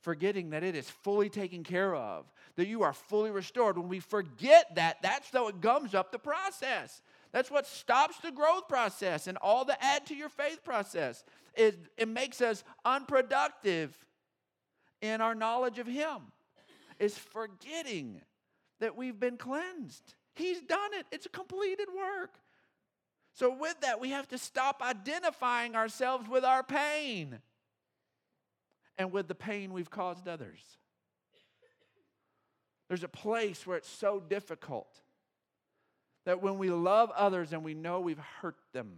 forgetting 0.00 0.50
that 0.50 0.64
it 0.64 0.74
is 0.74 0.88
fully 0.88 1.28
taken 1.28 1.62
care 1.62 1.94
of, 1.94 2.24
that 2.56 2.68
you 2.68 2.82
are 2.82 2.92
fully 2.92 3.30
restored. 3.30 3.76
When 3.76 3.88
we 3.88 4.00
forget 4.00 4.74
that, 4.76 4.98
that's 5.02 5.30
how 5.30 5.48
it 5.48 5.60
gums 5.60 5.94
up 5.94 6.12
the 6.12 6.18
process. 6.18 7.02
That's 7.32 7.50
what 7.50 7.66
stops 7.66 8.18
the 8.18 8.30
growth 8.30 8.68
process 8.68 9.26
and 9.26 9.36
all 9.38 9.64
the 9.64 9.82
add 9.82 10.06
to 10.06 10.14
your 10.14 10.28
faith 10.28 10.64
process. 10.64 11.24
It, 11.54 11.78
it 11.96 12.08
makes 12.08 12.40
us 12.40 12.64
unproductive 12.84 13.96
in 15.00 15.20
our 15.20 15.34
knowledge 15.34 15.78
of 15.78 15.86
Him, 15.86 16.32
is 16.98 17.16
forgetting 17.16 18.20
that 18.80 18.96
we've 18.96 19.18
been 19.18 19.36
cleansed. 19.36 20.14
He's 20.34 20.60
done 20.60 20.94
it, 20.94 21.06
it's 21.12 21.26
a 21.26 21.30
completed 21.30 21.88
work. 21.96 22.34
So, 23.34 23.54
with 23.54 23.80
that, 23.82 24.00
we 24.00 24.10
have 24.10 24.26
to 24.28 24.38
stop 24.38 24.82
identifying 24.82 25.76
ourselves 25.76 26.28
with 26.28 26.44
our 26.44 26.64
pain 26.64 27.38
and 28.96 29.12
with 29.12 29.28
the 29.28 29.34
pain 29.34 29.72
we've 29.72 29.90
caused 29.90 30.26
others. 30.26 30.60
There's 32.88 33.04
a 33.04 33.08
place 33.08 33.66
where 33.66 33.76
it's 33.76 33.88
so 33.88 34.18
difficult 34.18 34.88
that 36.28 36.42
when 36.42 36.58
we 36.58 36.68
love 36.68 37.10
others 37.16 37.54
and 37.54 37.64
we 37.64 37.72
know 37.72 38.00
we've 38.00 38.20
hurt 38.42 38.58
them, 38.74 38.92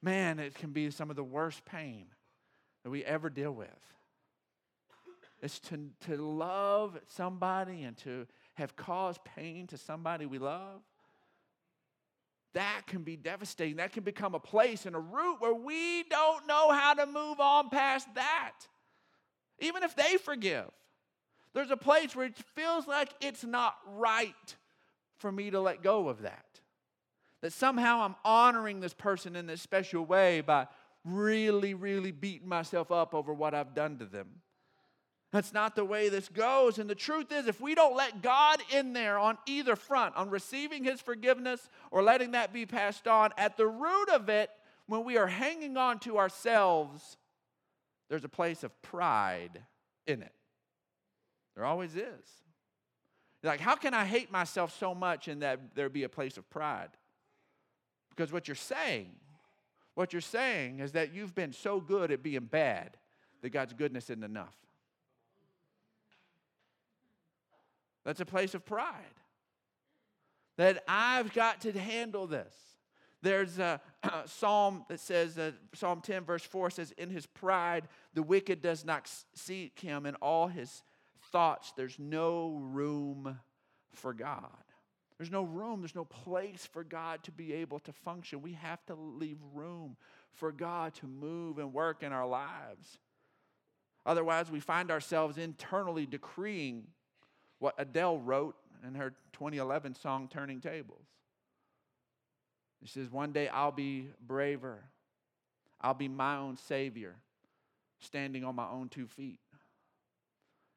man, 0.00 0.38
it 0.38 0.54
can 0.54 0.70
be 0.70 0.90
some 0.90 1.10
of 1.10 1.16
the 1.16 1.22
worst 1.22 1.66
pain 1.66 2.06
that 2.82 2.88
we 2.88 3.04
ever 3.04 3.28
deal 3.28 3.52
with. 3.52 3.68
It's 5.42 5.58
to, 5.60 5.90
to 6.06 6.16
love 6.16 6.98
somebody 7.08 7.82
and 7.82 7.94
to 7.98 8.26
have 8.54 8.74
caused 8.74 9.22
pain 9.22 9.66
to 9.66 9.76
somebody 9.76 10.24
we 10.24 10.38
love 10.38 10.80
that 12.54 12.84
can 12.86 13.02
be 13.02 13.16
devastating. 13.16 13.76
That 13.76 13.92
can 13.92 14.02
become 14.02 14.34
a 14.34 14.40
place 14.40 14.86
and 14.86 14.96
a 14.96 14.98
root 14.98 15.42
where 15.42 15.52
we 15.52 16.04
don't 16.04 16.46
know 16.46 16.72
how 16.72 16.94
to 16.94 17.04
move 17.04 17.38
on 17.38 17.68
past 17.68 18.08
that. 18.14 18.54
Even 19.58 19.82
if 19.82 19.94
they 19.94 20.16
forgive, 20.16 20.70
there's 21.52 21.70
a 21.70 21.76
place 21.76 22.16
where 22.16 22.24
it 22.24 22.38
feels 22.54 22.86
like 22.86 23.10
it's 23.20 23.44
not 23.44 23.76
right 23.86 24.56
for 25.18 25.30
me 25.30 25.50
to 25.50 25.60
let 25.60 25.82
go 25.82 26.08
of 26.08 26.22
that. 26.22 26.60
That 27.42 27.52
somehow 27.52 28.02
I'm 28.02 28.16
honoring 28.24 28.80
this 28.80 28.94
person 28.94 29.36
in 29.36 29.46
this 29.46 29.62
special 29.62 30.04
way 30.04 30.40
by 30.40 30.68
really, 31.04 31.74
really 31.74 32.12
beating 32.12 32.48
myself 32.48 32.90
up 32.90 33.14
over 33.14 33.32
what 33.32 33.54
I've 33.54 33.74
done 33.74 33.98
to 33.98 34.04
them. 34.06 34.28
That's 35.32 35.52
not 35.52 35.76
the 35.76 35.84
way 35.84 36.08
this 36.08 36.28
goes. 36.28 36.78
And 36.78 36.88
the 36.88 36.94
truth 36.94 37.30
is, 37.32 37.46
if 37.46 37.60
we 37.60 37.74
don't 37.74 37.96
let 37.96 38.22
God 38.22 38.58
in 38.72 38.92
there 38.92 39.18
on 39.18 39.36
either 39.46 39.76
front, 39.76 40.16
on 40.16 40.30
receiving 40.30 40.84
His 40.84 41.00
forgiveness 41.00 41.68
or 41.90 42.02
letting 42.02 42.30
that 42.32 42.52
be 42.52 42.64
passed 42.64 43.06
on, 43.06 43.32
at 43.36 43.56
the 43.56 43.66
root 43.66 44.08
of 44.08 44.28
it, 44.28 44.50
when 44.86 45.04
we 45.04 45.18
are 45.18 45.26
hanging 45.26 45.76
on 45.76 45.98
to 46.00 46.18
ourselves, 46.18 47.16
there's 48.08 48.24
a 48.24 48.28
place 48.28 48.62
of 48.62 48.80
pride 48.82 49.62
in 50.06 50.22
it. 50.22 50.32
There 51.54 51.64
always 51.64 51.96
is. 51.96 52.45
Like, 53.46 53.60
how 53.60 53.76
can 53.76 53.94
I 53.94 54.04
hate 54.04 54.30
myself 54.30 54.76
so 54.78 54.94
much 54.94 55.28
and 55.28 55.42
that 55.42 55.74
there 55.74 55.88
be 55.88 56.02
a 56.02 56.08
place 56.08 56.36
of 56.36 56.48
pride? 56.50 56.90
Because 58.10 58.32
what 58.32 58.48
you're 58.48 58.54
saying, 58.54 59.12
what 59.94 60.12
you're 60.12 60.20
saying 60.20 60.80
is 60.80 60.92
that 60.92 61.14
you've 61.14 61.34
been 61.34 61.52
so 61.52 61.80
good 61.80 62.10
at 62.10 62.22
being 62.22 62.44
bad 62.44 62.96
that 63.42 63.50
God's 63.50 63.72
goodness 63.72 64.10
isn't 64.10 64.24
enough. 64.24 64.56
That's 68.04 68.20
a 68.20 68.26
place 68.26 68.54
of 68.54 68.64
pride. 68.64 69.02
That 70.56 70.82
I've 70.88 71.32
got 71.32 71.60
to 71.62 71.72
handle 71.72 72.26
this. 72.26 72.54
There's 73.22 73.58
a, 73.58 73.80
a 74.02 74.22
psalm 74.26 74.84
that 74.88 75.00
says, 75.00 75.36
uh, 75.38 75.52
Psalm 75.74 76.00
10, 76.00 76.24
verse 76.24 76.44
4 76.44 76.70
says, 76.70 76.92
In 76.92 77.10
his 77.10 77.26
pride, 77.26 77.88
the 78.14 78.22
wicked 78.22 78.62
does 78.62 78.84
not 78.84 79.10
seek 79.34 79.78
him. 79.80 80.06
In 80.06 80.14
all 80.16 80.46
his 80.46 80.82
thoughts, 81.36 81.74
there's 81.76 81.98
no 81.98 82.58
room 82.72 83.38
for 83.92 84.14
God. 84.14 84.48
There's 85.18 85.30
no 85.30 85.42
room, 85.42 85.82
there's 85.82 85.94
no 85.94 86.06
place 86.06 86.64
for 86.64 86.82
God 86.82 87.22
to 87.24 87.30
be 87.30 87.52
able 87.52 87.78
to 87.80 87.92
function. 87.92 88.40
We 88.40 88.54
have 88.54 88.82
to 88.86 88.94
leave 88.94 89.36
room 89.52 89.98
for 90.32 90.50
God 90.50 90.94
to 90.94 91.06
move 91.06 91.58
and 91.58 91.74
work 91.74 92.02
in 92.02 92.10
our 92.10 92.26
lives. 92.26 92.96
Otherwise, 94.06 94.50
we 94.50 94.60
find 94.60 94.90
ourselves 94.90 95.36
internally 95.36 96.06
decreeing 96.06 96.86
what 97.58 97.74
Adele 97.76 98.18
wrote 98.18 98.56
in 98.86 98.94
her 98.94 99.10
2011 99.34 99.94
song, 99.94 100.28
Turning 100.32 100.62
Tables. 100.62 101.04
She 102.82 102.88
says, 102.88 103.12
One 103.12 103.32
day 103.32 103.48
I'll 103.48 103.72
be 103.72 104.08
braver. 104.26 104.84
I'll 105.82 105.92
be 105.92 106.08
my 106.08 106.38
own 106.38 106.56
Savior, 106.56 107.14
standing 108.00 108.42
on 108.42 108.54
my 108.54 108.70
own 108.70 108.88
two 108.88 109.06
feet. 109.06 109.38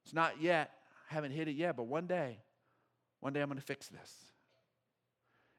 It's 0.09 0.15
not 0.15 0.41
yet, 0.41 0.71
I 1.11 1.13
haven't 1.13 1.33
hit 1.33 1.47
it 1.47 1.55
yet, 1.55 1.77
but 1.77 1.83
one 1.83 2.07
day, 2.07 2.39
one 3.19 3.31
day 3.31 3.41
I'm 3.41 3.47
going 3.47 3.59
to 3.59 3.63
fix 3.63 3.89
this. 3.89 4.11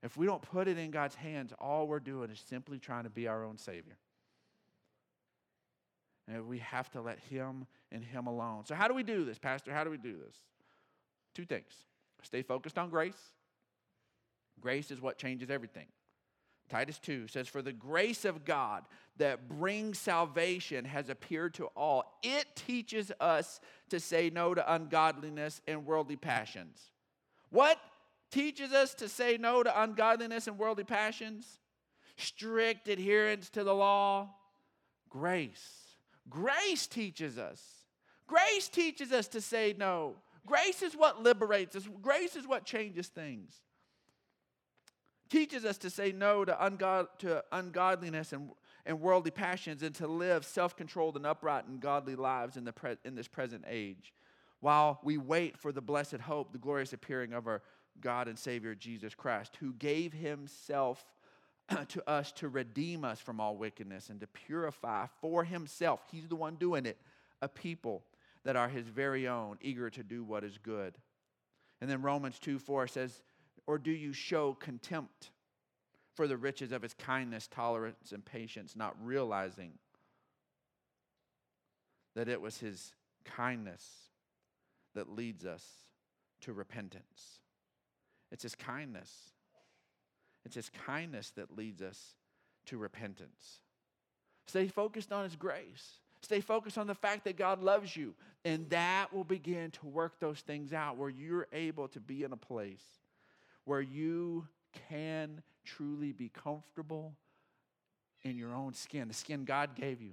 If 0.02 0.16
we 0.16 0.26
don't 0.26 0.42
put 0.42 0.66
it 0.66 0.76
in 0.76 0.90
God's 0.90 1.14
hands, 1.14 1.52
all 1.60 1.86
we're 1.86 2.00
doing 2.00 2.30
is 2.30 2.42
simply 2.48 2.80
trying 2.80 3.04
to 3.04 3.10
be 3.10 3.28
our 3.28 3.44
own 3.44 3.58
Savior. 3.58 3.96
And 6.26 6.48
we 6.48 6.58
have 6.58 6.90
to 6.90 7.00
let 7.00 7.20
Him 7.20 7.64
and 7.92 8.02
Him 8.02 8.26
alone. 8.26 8.64
So, 8.66 8.74
how 8.74 8.88
do 8.88 8.94
we 8.94 9.04
do 9.04 9.24
this, 9.24 9.38
Pastor? 9.38 9.72
How 9.72 9.84
do 9.84 9.90
we 9.90 9.98
do 9.98 10.16
this? 10.16 10.34
Two 11.32 11.44
things 11.44 11.72
stay 12.24 12.42
focused 12.42 12.76
on 12.76 12.90
grace. 12.90 13.22
Grace 14.60 14.90
is 14.90 15.00
what 15.00 15.16
changes 15.16 15.48
everything. 15.48 15.86
Titus 16.68 16.98
2 16.98 17.28
says, 17.28 17.46
For 17.46 17.62
the 17.62 17.72
grace 17.72 18.24
of 18.24 18.44
God 18.44 18.82
that 19.20 19.48
brings 19.48 19.98
salvation 19.98 20.84
has 20.86 21.08
appeared 21.08 21.54
to 21.54 21.66
all. 21.76 22.18
It 22.22 22.46
teaches 22.56 23.12
us 23.20 23.60
to 23.90 24.00
say 24.00 24.30
no 24.30 24.54
to 24.54 24.74
ungodliness 24.74 25.60
and 25.68 25.84
worldly 25.84 26.16
passions. 26.16 26.90
What 27.50 27.78
teaches 28.30 28.72
us 28.72 28.94
to 28.94 29.08
say 29.08 29.36
no 29.36 29.62
to 29.62 29.82
ungodliness 29.82 30.46
and 30.46 30.58
worldly 30.58 30.84
passions? 30.84 31.58
Strict 32.16 32.88
adherence 32.88 33.50
to 33.50 33.62
the 33.62 33.74
law. 33.74 34.30
Grace. 35.10 35.96
Grace 36.30 36.86
teaches 36.86 37.36
us. 37.36 37.62
Grace 38.26 38.68
teaches 38.68 39.12
us 39.12 39.28
to 39.28 39.42
say 39.42 39.74
no. 39.76 40.14
Grace 40.46 40.82
is 40.82 40.94
what 40.94 41.22
liberates 41.22 41.76
us, 41.76 41.86
grace 42.00 42.36
is 42.36 42.46
what 42.46 42.64
changes 42.64 43.08
things. 43.08 43.52
Teaches 45.28 45.64
us 45.64 45.76
to 45.78 45.90
say 45.90 46.10
no 46.10 46.44
to, 46.44 46.52
ungod- 46.52 47.08
to 47.18 47.44
ungodliness 47.52 48.32
and, 48.32 48.50
and 48.86 49.00
worldly 49.00 49.30
passions 49.30 49.82
and 49.82 49.94
to 49.96 50.06
live 50.06 50.44
self 50.44 50.76
controlled 50.76 51.16
and 51.16 51.26
upright 51.26 51.66
and 51.66 51.80
godly 51.80 52.16
lives 52.16 52.56
in, 52.56 52.64
the 52.64 52.72
pre- 52.72 52.96
in 53.04 53.14
this 53.14 53.28
present 53.28 53.64
age 53.68 54.12
while 54.60 55.00
we 55.02 55.16
wait 55.18 55.56
for 55.56 55.72
the 55.72 55.80
blessed 55.80 56.20
hope, 56.20 56.52
the 56.52 56.58
glorious 56.58 56.92
appearing 56.92 57.32
of 57.32 57.46
our 57.46 57.62
God 58.00 58.28
and 58.28 58.38
Savior 58.38 58.74
Jesus 58.74 59.14
Christ, 59.14 59.56
who 59.58 59.72
gave 59.72 60.12
himself 60.12 61.04
to 61.88 62.08
us 62.08 62.32
to 62.32 62.48
redeem 62.48 63.04
us 63.04 63.20
from 63.20 63.40
all 63.40 63.56
wickedness 63.56 64.10
and 64.10 64.20
to 64.20 64.26
purify 64.26 65.06
for 65.20 65.44
himself, 65.44 66.00
he's 66.10 66.28
the 66.28 66.36
one 66.36 66.56
doing 66.56 66.86
it, 66.86 66.98
a 67.42 67.48
people 67.48 68.02
that 68.44 68.56
are 68.56 68.68
his 68.68 68.86
very 68.86 69.28
own, 69.28 69.58
eager 69.60 69.90
to 69.90 70.02
do 70.02 70.24
what 70.24 70.44
is 70.44 70.58
good. 70.58 70.94
And 71.80 71.90
then 71.90 72.02
Romans 72.02 72.38
2 72.38 72.58
4 72.58 72.86
says, 72.86 73.22
Or 73.66 73.78
do 73.78 73.90
you 73.90 74.12
show 74.12 74.54
contempt 74.54 75.30
for 76.20 76.28
the 76.28 76.36
riches 76.36 76.70
of 76.70 76.82
his 76.82 76.92
kindness, 76.92 77.46
tolerance, 77.46 78.12
and 78.12 78.22
patience, 78.22 78.76
not 78.76 78.94
realizing 79.02 79.72
that 82.14 82.28
it 82.28 82.42
was 82.42 82.58
his 82.58 82.92
kindness 83.24 83.82
that 84.94 85.10
leads 85.10 85.46
us 85.46 85.64
to 86.42 86.52
repentance? 86.52 87.40
It's 88.30 88.42
his 88.42 88.54
kindness. 88.54 89.10
It's 90.44 90.56
his 90.56 90.68
kindness 90.84 91.30
that 91.36 91.56
leads 91.56 91.80
us 91.80 92.16
to 92.66 92.76
repentance. 92.76 93.60
Stay 94.46 94.68
focused 94.68 95.12
on 95.12 95.24
his 95.24 95.36
grace. 95.36 96.00
Stay 96.20 96.42
focused 96.42 96.76
on 96.76 96.86
the 96.86 96.94
fact 96.94 97.24
that 97.24 97.38
God 97.38 97.62
loves 97.62 97.96
you. 97.96 98.12
And 98.44 98.68
that 98.68 99.10
will 99.10 99.24
begin 99.24 99.70
to 99.70 99.86
work 99.86 100.20
those 100.20 100.40
things 100.40 100.74
out 100.74 100.98
where 100.98 101.08
you're 101.08 101.48
able 101.50 101.88
to 101.88 101.98
be 101.98 102.24
in 102.24 102.32
a 102.34 102.36
place 102.36 102.84
where 103.64 103.80
you 103.80 104.46
can 104.90 105.40
truly 105.76 106.12
be 106.12 106.28
comfortable 106.28 107.14
in 108.22 108.36
your 108.36 108.54
own 108.54 108.74
skin, 108.74 109.08
the 109.08 109.14
skin 109.14 109.44
God 109.44 109.74
gave 109.74 110.02
you. 110.02 110.12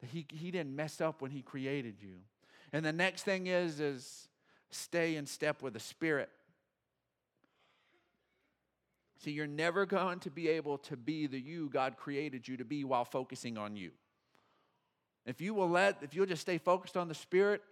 That 0.00 0.10
he, 0.10 0.26
he 0.32 0.50
didn't 0.50 0.74
mess 0.74 1.00
up 1.00 1.20
when 1.20 1.30
He 1.30 1.42
created 1.42 1.96
you. 2.00 2.16
And 2.72 2.84
the 2.84 2.92
next 2.92 3.22
thing 3.22 3.46
is, 3.46 3.80
is 3.80 4.28
stay 4.70 5.16
in 5.16 5.26
step 5.26 5.62
with 5.62 5.74
the 5.74 5.80
Spirit. 5.80 6.30
See, 9.22 9.30
you're 9.30 9.46
never 9.46 9.86
going 9.86 10.20
to 10.20 10.30
be 10.30 10.48
able 10.48 10.78
to 10.78 10.96
be 10.96 11.26
the 11.26 11.38
you 11.38 11.70
God 11.70 11.96
created 11.96 12.46
you 12.46 12.56
to 12.58 12.64
be 12.64 12.84
while 12.84 13.04
focusing 13.04 13.56
on 13.56 13.76
you. 13.76 13.90
If 15.24 15.40
you 15.40 15.54
will 15.54 15.70
let, 15.70 15.98
if 16.02 16.14
you'll 16.14 16.26
just 16.26 16.42
stay 16.42 16.58
focused 16.58 16.96
on 16.96 17.08
the 17.08 17.14
Spirit, 17.14 17.62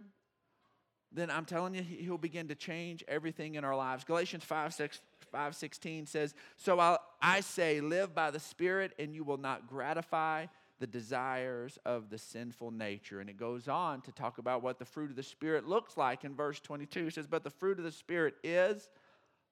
then 1.10 1.30
I'm 1.30 1.44
telling 1.44 1.74
you, 1.74 1.82
He'll 1.82 2.16
begin 2.16 2.48
to 2.48 2.54
change 2.54 3.04
everything 3.08 3.56
in 3.56 3.64
our 3.64 3.76
lives. 3.76 4.04
Galatians 4.04 4.44
5, 4.44 4.72
6, 4.72 5.00
5:16 5.32 6.06
says, 6.06 6.34
"So 6.56 6.78
I'll, 6.78 7.01
I 7.22 7.40
say, 7.40 7.80
live 7.80 8.14
by 8.14 8.32
the 8.32 8.40
Spirit, 8.40 8.92
and 8.98 9.14
you 9.14 9.22
will 9.22 9.38
not 9.38 9.68
gratify 9.68 10.46
the 10.80 10.86
desires 10.88 11.78
of 11.84 12.10
the 12.10 12.18
sinful 12.18 12.72
nature." 12.72 13.20
And 13.20 13.30
it 13.30 13.36
goes 13.36 13.68
on 13.68 14.02
to 14.02 14.12
talk 14.12 14.38
about 14.38 14.62
what 14.62 14.80
the 14.80 14.84
fruit 14.84 15.10
of 15.10 15.16
the 15.16 15.22
Spirit 15.22 15.64
looks 15.64 15.96
like 15.96 16.24
in 16.24 16.34
verse 16.34 16.58
22. 16.58 17.06
It 17.06 17.14
says, 17.14 17.28
"But 17.28 17.44
the 17.44 17.50
fruit 17.50 17.78
of 17.78 17.84
the 17.84 17.92
Spirit 17.92 18.34
is 18.42 18.90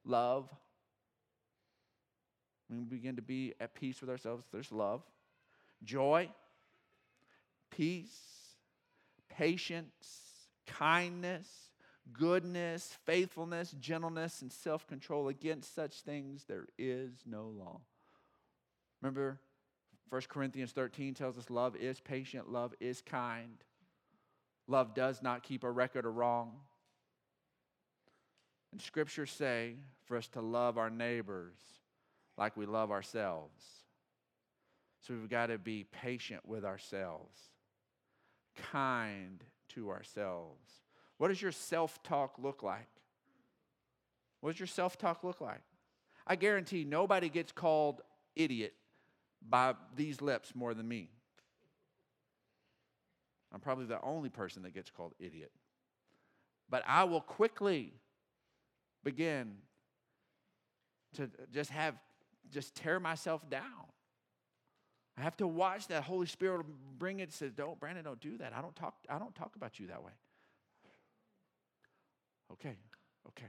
love." 0.05 0.53
We 2.69 2.85
begin 2.85 3.17
to 3.17 3.23
be 3.23 3.55
at 3.61 3.75
peace 3.75 4.01
with 4.01 4.11
ourselves, 4.11 4.47
there's 4.51 4.71
love, 4.71 5.03
joy, 5.83 6.33
peace, 7.71 8.57
patience, 9.29 10.49
kindness 10.67 11.70
goodness, 12.13 12.97
faithfulness, 13.05 13.75
gentleness, 13.81 14.43
and 14.43 14.53
self 14.53 14.87
control. 14.87 15.29
Against 15.29 15.75
such 15.75 16.01
things 16.03 16.45
there 16.45 16.67
is 16.79 17.13
no 17.27 17.47
law. 17.47 17.81
Remember, 19.01 19.41
1 20.11 20.23
Corinthians 20.29 20.73
13 20.73 21.15
tells 21.15 21.39
us 21.39 21.51
love 21.51 21.77
is 21.77 22.01
patient, 22.01 22.51
love 22.51 22.75
is 22.81 23.01
kind, 23.01 23.65
love 24.67 24.95
does 24.95 25.23
not 25.23 25.43
keep 25.43 25.65
a 25.65 25.71
record 25.71 26.05
of 26.05 26.17
wrong. 26.17 26.53
And 28.73 28.81
scriptures 28.81 29.31
say 29.31 29.77
for 30.05 30.17
us 30.17 30.29
to 30.29 30.41
love 30.41 30.79
our 30.79 30.91
neighbors 30.91 31.57
like 32.37 32.57
we 32.57 32.67
love 32.67 32.91
ourselves. 32.91 33.63
So 35.01 35.15
we've 35.15 35.31
got 35.31 35.47
to 35.47 35.59
be 35.59 35.85
patient 35.85 36.47
with 36.47 36.65
ourselves, 36.65 37.39
kind 38.71 39.43
to 39.71 39.91
ourselves, 39.91 40.69
what 41.21 41.29
does 41.29 41.43
your 41.43 41.53
self 41.53 42.03
talk 42.03 42.37
look 42.39 42.63
like? 42.63 42.89
What 44.41 44.53
does 44.53 44.59
your 44.59 44.67
self 44.67 44.97
talk 44.97 45.23
look 45.23 45.43
like? 45.43 45.61
I 46.27 46.35
guarantee 46.35 46.83
nobody 46.83 47.29
gets 47.29 47.53
called 47.53 48.01
idiot 48.35 48.73
by 49.47 49.75
these 49.95 50.23
lips 50.23 50.55
more 50.55 50.73
than 50.73 50.89
me. 50.89 51.11
I'm 53.53 53.61
probably 53.61 53.85
the 53.85 54.01
only 54.01 54.31
person 54.31 54.63
that 54.63 54.73
gets 54.73 54.89
called 54.89 55.13
idiot. 55.21 55.53
But 56.71 56.85
I 56.87 57.05
will 57.05 57.21
quickly 57.21 57.93
begin 59.05 59.57
to 61.17 61.29
just 61.53 61.69
have, 61.69 61.97
just 62.51 62.75
tear 62.75 62.99
myself 62.99 63.47
down. 63.51 63.91
I 65.19 65.21
have 65.21 65.37
to 65.37 65.47
watch 65.47 65.89
that 65.89 66.05
Holy 66.05 66.27
Spirit 66.27 66.65
bring 66.99 67.21
it. 67.21 67.31
Says, 67.31 67.53
"Don't, 67.53 67.79
Brandon, 67.79 68.05
don't 68.05 68.21
do 68.21 68.39
that. 68.39 68.55
I 68.57 68.63
don't 68.63 68.75
talk. 68.75 68.95
I 69.07 69.19
don't 69.19 69.35
talk 69.35 69.55
about 69.57 69.79
you 69.79 69.89
that 69.89 70.03
way." 70.03 70.13
Okay, 72.53 72.77
okay. 73.29 73.47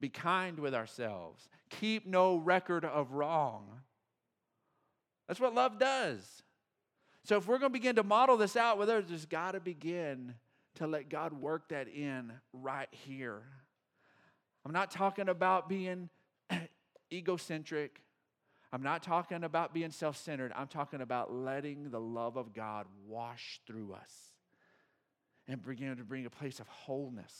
Be 0.00 0.08
kind 0.08 0.58
with 0.58 0.74
ourselves. 0.74 1.48
Keep 1.68 2.06
no 2.06 2.36
record 2.36 2.84
of 2.84 3.12
wrong. 3.12 3.80
That's 5.28 5.40
what 5.40 5.54
love 5.54 5.78
does. 5.78 6.42
So 7.24 7.36
if 7.36 7.46
we're 7.46 7.58
going 7.58 7.72
to 7.72 7.78
begin 7.78 7.96
to 7.96 8.02
model 8.02 8.36
this 8.36 8.56
out 8.56 8.78
with 8.78 8.88
others, 8.88 9.06
there's 9.08 9.26
got 9.26 9.52
to 9.52 9.60
begin 9.60 10.34
to 10.76 10.86
let 10.86 11.08
God 11.08 11.32
work 11.32 11.68
that 11.68 11.88
in 11.88 12.32
right 12.52 12.88
here. 12.90 13.42
I'm 14.64 14.72
not 14.72 14.90
talking 14.90 15.28
about 15.28 15.68
being 15.68 16.08
egocentric. 17.12 18.00
I'm 18.72 18.82
not 18.82 19.02
talking 19.02 19.44
about 19.44 19.74
being 19.74 19.90
self 19.90 20.16
centered. 20.16 20.52
I'm 20.56 20.68
talking 20.68 21.02
about 21.02 21.32
letting 21.32 21.90
the 21.90 22.00
love 22.00 22.36
of 22.36 22.54
God 22.54 22.86
wash 23.06 23.60
through 23.66 23.92
us 23.92 24.29
and 25.50 25.66
begin 25.66 25.96
to 25.96 26.04
bring 26.04 26.26
a 26.26 26.30
place 26.30 26.60
of 26.60 26.68
wholeness 26.68 27.32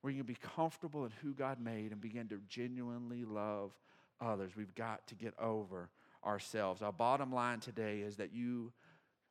where 0.00 0.12
you 0.12 0.18
can 0.18 0.26
be 0.26 0.38
comfortable 0.56 1.04
in 1.04 1.10
who 1.20 1.34
God 1.34 1.60
made 1.60 1.90
and 1.90 2.00
begin 2.00 2.28
to 2.28 2.40
genuinely 2.48 3.24
love 3.24 3.72
others. 4.20 4.52
We've 4.56 4.74
got 4.74 5.04
to 5.08 5.16
get 5.16 5.34
over 5.38 5.90
ourselves. 6.24 6.80
Our 6.80 6.92
bottom 6.92 7.32
line 7.32 7.58
today 7.58 8.00
is 8.00 8.16
that 8.16 8.32
you 8.32 8.72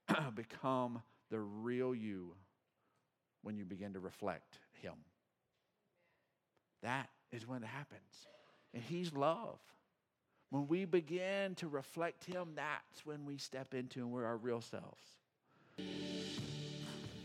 become 0.36 1.02
the 1.32 1.40
real 1.40 1.96
you 1.96 2.34
when 3.42 3.56
you 3.56 3.64
begin 3.64 3.94
to 3.94 4.00
reflect 4.02 4.60
Him. 4.82 4.94
That 6.84 7.08
is 7.32 7.48
when 7.48 7.64
it 7.64 7.68
happens. 7.68 8.28
And 8.74 8.84
He's 8.84 9.14
love. 9.14 9.60
When 10.50 10.68
we 10.68 10.84
begin 10.84 11.56
to 11.56 11.70
reflect 11.70 12.26
Him, 12.26 12.50
that's 12.56 13.06
when 13.06 13.26
we 13.26 13.38
step 13.38 13.74
into 13.74 14.00
and 14.00 14.12
we're 14.12 14.26
our 14.26 14.38
real 14.38 14.62
selves. 14.62 15.04